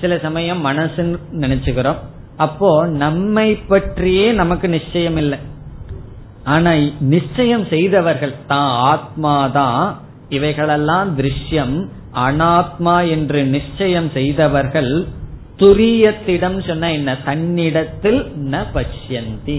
சில 0.00 0.18
சமயம் 0.18 0.60
மனசுன்னு 0.66 1.16
நினைச்சுக்கிறோம். 1.40 1.98
அப்போ 2.36 2.86
நம்மை 2.86 3.48
பற்றியே 3.54 4.26
நமக்கு 4.32 4.66
நிச்சயம் 4.68 5.16
இல்லை. 5.16 5.38
ஆனா 6.44 6.70
நிச்சயம் 7.00 7.64
செய்தவர்கள் 7.66 8.32
தான் 8.46 8.70
ஆத்மாதான் 8.90 9.82
இவைகளெல்லாம் 10.28 11.08
திருஷ்யம் 11.18 11.76
அனாத்மா 12.26 13.08
என்று 13.08 13.40
நிச்சயம் 13.56 14.10
செய்தவர்கள் 14.10 14.92
துரியத்திடம் 15.58 16.58
சொன்ன 16.66 16.92
என்ன? 16.92 17.16
தன்னிடத்தில் 17.24 18.20
ந 18.52 18.64
பஷ்யந்தி 18.74 19.58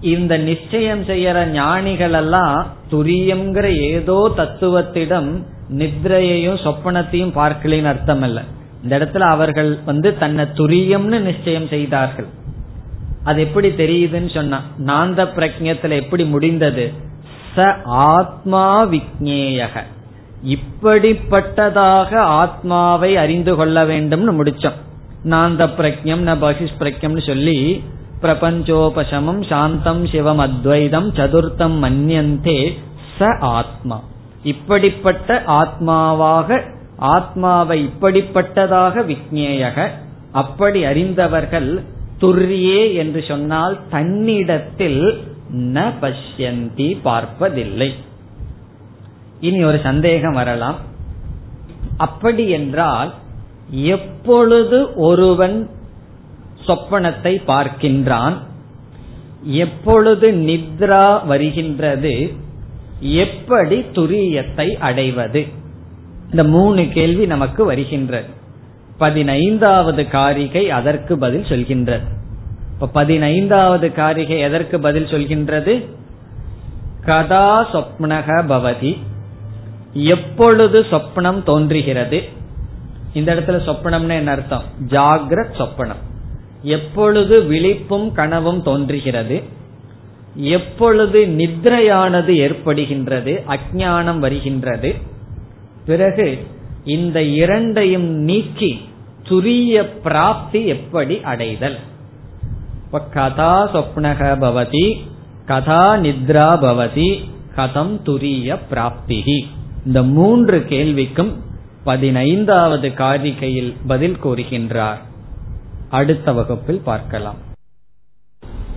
இந்த 0.00 0.36
நிச்சயம் 0.36 1.02
செய்யற 1.02 1.46
ஞானிகள் 1.46 2.12
எல்லாம் 2.12 2.66
துரியம்ங்கிற 2.90 3.76
ஏதோ 3.76 4.32
தத்துவத்திடம் 4.36 5.42
நித்ரையையும் 5.70 6.60
சொப்பனத்தையும் 6.64 7.34
பார்க்கலின்னு 7.36 7.84
அர்த்தம் 7.84 8.22
அல்ல 8.22 8.42
இந்த 8.82 8.98
இடத்துல 8.98 9.18
அவர்கள் 9.18 9.78
வந்து 9.84 10.18
தன்னை 10.18 10.44
துரியம்னு 10.44 11.18
நிச்சயம் 11.18 11.68
செய்தார்கள். 11.68 12.26
அது 13.24 13.40
எப்படி 13.40 13.68
தெரியுதுன்னு 13.68 14.34
சொன்னா 14.34 14.62
நாந்த 14.78 15.28
பிரஜத்துல 15.36 15.90
எப்படி 15.90 16.24
முடிந்தது? 16.24 16.92
ச 17.56 17.76
ஆத்மா 17.84 18.86
விக்னேயக. 18.86 19.82
இப்படிப்பட்டதாக 20.46 22.14
ஆத்மாவை 22.16 23.16
அறிந்து 23.16 23.54
கொள்ள 23.54 23.84
வேண்டும்னு 23.84 24.32
முடிச்சோம். 24.40 24.78
நாந்த 25.24 25.74
பிரஜம் 25.74 26.26
ந 26.26 26.30
பகிஷ் 26.30 26.80
பிரஜம்னு 26.80 27.26
சொல்லி 27.26 27.84
பிரபஞ்சோபசமம் 28.22 29.40
சாந்தம் 29.48 30.02
சிவம் 30.12 30.38
அத்வைதம் 30.38 31.08
சதுர்த்தம் 31.12 31.76
மன்யந்தே 31.82 32.60
ச 33.18 33.38
ஆத்மா 33.38 33.98
இப்படிப்பட்ட 34.42 35.42
ஆத்மாவாக 35.46 36.60
ஆத்மாவை 36.96 37.78
இப்படிப்பட்டதாக 37.86 39.04
விக்னேயக 39.10 39.88
அப்படி 40.32 40.84
அறிந்தவர்கள் 40.84 41.82
துர்ரியே 42.20 42.94
என்று 42.94 43.24
சொன்னால் 43.28 43.78
தன்னிடத்தில் 43.90 45.02
ந 45.74 45.84
பஷ்யந்தி 46.00 46.88
பார்ப்பதில்லை. 47.02 47.94
இனி 49.40 49.64
ஒரு 49.64 49.78
சந்தேகம் 49.82 50.32
வரலாம். 50.32 50.78
அப்படி 51.96 52.44
என்றால் 52.48 53.10
எப்பொழுது 53.70 54.78
ஒருவன் 54.94 55.56
சொப்பனத்தை 56.70 57.42
பார்க்கின்றான். 57.46 58.36
எப்பொழுது 59.42 60.32
நித்ரா 60.32 61.26
வருகின்றது 61.26 62.32
எப்படி 63.00 63.76
துரியத்தை 63.78 64.72
அடைவது? 64.72 65.46
இந்த 66.30 66.44
மூணு 66.44 66.88
கேள்வி 66.88 67.26
நமக்கு 67.26 67.64
வருகின்றது. 67.64 68.28
பதினைந்தாவது 68.98 70.08
காரிகை 70.08 70.70
அதற்கு 70.70 71.18
பதில் 71.18 71.42
சொல்கின்றது. 71.42 72.06
இப்ப 72.74 72.86
பதினைந்தாவது 72.86 73.92
காரிகை 73.92 74.38
எதற்கு 74.38 74.80
பதில் 74.80 75.04
சொல்கின்றது? 75.04 75.86
கதா 77.04 77.72
சொப்னக 77.72 78.36
பவதி. 78.48 78.98
எப்பொழுது 79.92 80.82
சொப்னம் 80.82 81.42
தோன்றுகிறது? 81.42 82.28
இந்த 83.12 83.34
இடத்துல 83.34 83.60
சொப்பனம்னு 83.68 84.16
என்ன 84.16 84.30
அர்த்தம்? 84.30 84.62
ஜாகிரத் 84.88 85.58
சொப்பனம் 85.58 86.02
எப்பொழுது 86.62 87.42
விழிப்பும் 87.42 88.12
கனவும் 88.12 88.62
தோன்றுகிறது 88.62 89.42
எப்பொழுது 90.34 91.26
நித்ரையானது 91.26 92.32
ஏற்படுகின்றது 92.46 93.42
அஜானம் 93.48 94.18
வருகின்றது 94.18 94.94
பிறகு 95.86 96.46
இந்த 96.84 97.22
இரண்டையும் 97.22 98.08
நீக்கி 98.10 98.80
துரிய 99.28 99.86
பிராப்தி 100.02 100.66
எப்படி 100.66 101.20
அடைதல்? 101.24 101.78
கதா 103.12 103.74
சொப்னக 103.74 104.38
பவதி 104.40 105.00
கதா 105.46 105.96
நித்ரா 105.96 106.48
பவதி 106.60 107.24
கதம் 107.56 108.00
துரிய 108.04 108.58
பிராப்திகி 108.70 109.46
இந்த 109.86 110.02
மூன்று 110.02 110.64
கேள்விக்கும் 110.68 111.32
பதினைந்தாவது 111.84 112.88
காரிகையில் 112.88 113.74
பதில் 113.86 114.16
கூறுகின்றார். 114.24 115.08
அடுத்த 115.99 116.31
வகுப்பில் 116.39 116.85
பார்க்கலாம் 116.91 117.41